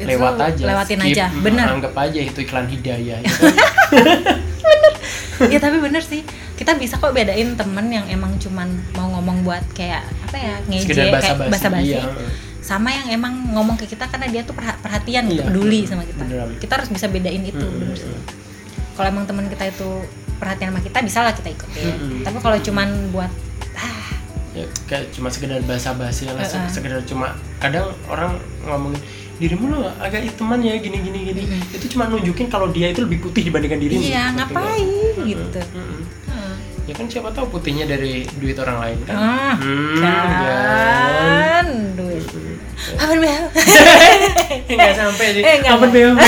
lewat 0.00 0.34
aja 0.40 0.64
lewatin 0.66 0.98
skip, 0.98 1.12
aja 1.14 1.26
mm, 1.30 1.42
bener 1.46 1.66
anggap 1.70 1.94
aja 1.94 2.20
itu 2.24 2.38
iklan 2.42 2.66
hidayah 2.66 3.18
gitu. 3.24 3.46
ya 5.46 5.58
tapi 5.62 5.76
bener 5.78 6.02
sih 6.02 6.26
kita 6.56 6.76
bisa 6.76 7.00
kok 7.00 7.16
bedain 7.16 7.56
temen 7.56 7.86
yang 7.88 8.04
emang 8.10 8.36
cuman 8.36 8.68
mau 8.92 9.08
ngomong 9.16 9.46
buat 9.46 9.64
kayak 9.72 10.04
apa 10.28 10.36
ya 10.36 10.54
ngeje 10.68 10.92
kayak 10.92 11.14
basa-basi 11.16 11.52
basa-basi 11.54 11.96
iya. 11.96 12.02
Sama 12.70 12.86
yang 12.88 13.10
emang 13.10 13.34
ngomong 13.50 13.74
ke 13.74 13.86
kita 13.88 14.06
karena 14.06 14.30
dia 14.30 14.42
tuh 14.42 14.54
perha- 14.54 14.78
perhatian 14.78 15.26
gitu 15.26 15.42
Iya. 15.42 15.44
peduli 15.44 15.80
sama 15.82 16.06
kita 16.06 16.22
Beneran. 16.22 16.48
kita 16.56 16.72
harus 16.72 16.88
bisa 16.88 17.06
bedain 17.06 17.42
itu 17.42 17.58
Mm, 17.58 17.74
bener 17.76 17.96
sih 17.96 18.14
kalau 18.94 19.08
emang 19.08 19.26
teman 19.26 19.44
kita 19.44 19.64
itu 19.66 19.88
perhatian 20.36 20.70
sama 20.70 20.80
kita 20.80 20.98
bisa 21.02 21.18
lah 21.20 21.32
kita 21.32 21.50
ikutin 21.50 21.82
Mm, 21.90 21.98
mm. 21.98 22.22
tapi 22.22 22.38
kalau 22.38 22.56
cuman 22.60 22.88
buat 23.10 23.32
ah 23.74 24.06
ya 24.52 24.66
kayak 24.86 25.10
cuma 25.10 25.28
sekedar 25.28 25.58
basa-basi 25.62 26.26
lah 26.26 26.38
Heeh. 26.38 26.70
sekedar 26.70 27.02
cuma 27.04 27.32
kadang 27.58 27.90
orang 28.06 28.38
ngomongin 28.62 29.02
dirimu 29.36 29.72
lo 29.72 29.88
agak 29.98 30.20
hiteman 30.22 30.60
ya 30.60 30.76
gini 30.76 31.00
gini 31.00 31.18
gini 31.24 31.42
Mm-mm. 31.42 31.74
itu 31.74 31.86
cuma 31.90 32.06
nunjukin 32.06 32.46
kalau 32.46 32.68
dia 32.68 32.86
itu 32.86 33.02
lebih 33.02 33.18
putih 33.20 33.42
dibandingkan 33.42 33.80
dirimu 33.80 33.98
iya 34.00 34.30
ngapain 34.30 34.86
gitu. 35.18 35.58
Hmm. 35.72 36.00
Ya 36.82 36.92
kan 36.92 37.06
siapa 37.06 37.28
tahu 37.30 37.46
putihnya 37.50 37.84
dari 37.84 38.24
duit 38.34 38.56
orang 38.56 38.78
lain 38.80 38.98
kan 39.04 39.14
Ah, 39.14 39.54
Hmm, 39.54 39.96
kan 39.96 40.26
kan. 40.30 41.66
duit 41.94 42.24
Hmm. 42.80 42.96
apa 42.98 43.14
bel 43.14 43.44
nggak 44.70 44.94
sampai 44.94 45.26
sih 45.30 45.42
Eh, 45.42 45.56
Apa. 45.62 45.84
Bel? 45.86 46.10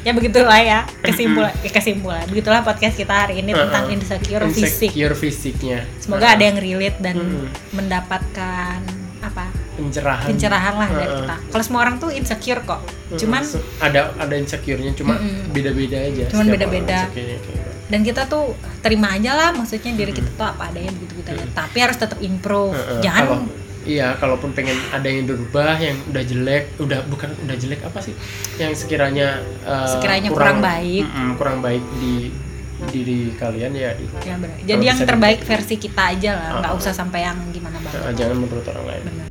ya 0.00 0.12
begitulah 0.12 0.56
ya 0.58 0.80
kesimpulan 1.00 1.52
kesimpulan 1.62 2.24
begitulah 2.26 2.60
podcast 2.60 2.96
kita 2.96 3.12
hari 3.12 3.40
ini 3.40 3.52
tentang 3.52 3.84
Heeh. 3.86 3.96
insecure 3.96 4.44
fisik 4.46 4.90
Insecure 4.90 5.12
fisiknya 5.14 5.78
semoga 5.96 6.32
ada 6.32 6.40
yang 6.42 6.56
relate 6.56 6.98
dan 6.98 7.16
Mm-mm. 7.16 7.48
mendapatkan 7.72 8.80
apa 8.80 8.99
pencerahan. 9.80 10.28
Pencerahan 10.28 10.74
lah 10.74 10.88
dari 10.88 11.12
kita. 11.16 11.36
Kalau 11.48 11.64
semua 11.64 11.80
orang 11.80 11.96
tuh 11.96 12.10
insecure 12.10 12.60
kok. 12.60 12.80
Cuman 13.12 13.42
ada 13.80 14.12
ada 14.14 14.34
insecure-nya 14.34 14.92
cuma 14.92 15.18
beda-beda 15.50 15.98
aja 15.98 16.28
Cuman 16.28 16.46
beda-beda. 16.46 17.08
gitu. 17.10 17.58
dan 17.90 18.00
kita 18.00 18.22
tuh 18.24 18.54
terima 18.78 19.10
aja 19.10 19.34
lah 19.34 19.50
maksudnya 19.50 19.90
diri 19.90 20.14
kita 20.14 20.30
tuh 20.30 20.46
apa 20.46 20.70
adanya 20.70 20.94
begitu 20.94 21.18
begitu 21.18 21.34
aja 21.34 21.46
tapi 21.50 21.78
harus 21.80 21.98
tetap 21.98 22.22
improve. 22.22 22.70
Jangan 23.00 23.22
kalau 23.26 23.38
iya 23.82 24.14
kalaupun 24.14 24.54
pengen 24.54 24.78
ada 24.90 25.02
yang 25.02 25.26
berubah 25.26 25.74
yang 25.74 25.98
udah 26.06 26.22
jelek 26.22 26.70
udah 26.78 27.02
bukan 27.08 27.34
udah 27.40 27.56
jelek 27.58 27.82
apa 27.82 27.98
sih? 27.98 28.14
Yang 28.56 28.78
sekiranya 28.78 29.42
eh, 29.66 29.88
Sekiranya 29.90 30.30
kurang 30.30 30.62
baik. 30.62 31.02
Mm-mm, 31.02 31.30
kurang 31.34 31.58
baik 31.58 31.82
di 31.98 32.30
diri 32.86 33.34
kalian 33.34 33.74
ya 33.74 33.92
di, 33.92 34.08
ya 34.24 34.40
benar 34.40 34.56
jadi 34.56 34.84
yang 34.86 34.98
terbaik 35.02 35.44
versi 35.44 35.76
kita 35.76 36.16
aja 36.16 36.30
lah 36.32 36.48
nggak 36.62 36.72
Heeh. 36.72 36.80
usah 36.80 36.96
sampai 36.96 37.28
yang 37.28 37.36
gimana 37.52 37.76
banget. 37.76 38.00
eh, 38.00 38.14
jangan 38.16 38.36
menurut 38.38 38.64
orang 38.64 38.84
lain. 38.86 39.02
Benar 39.04 39.26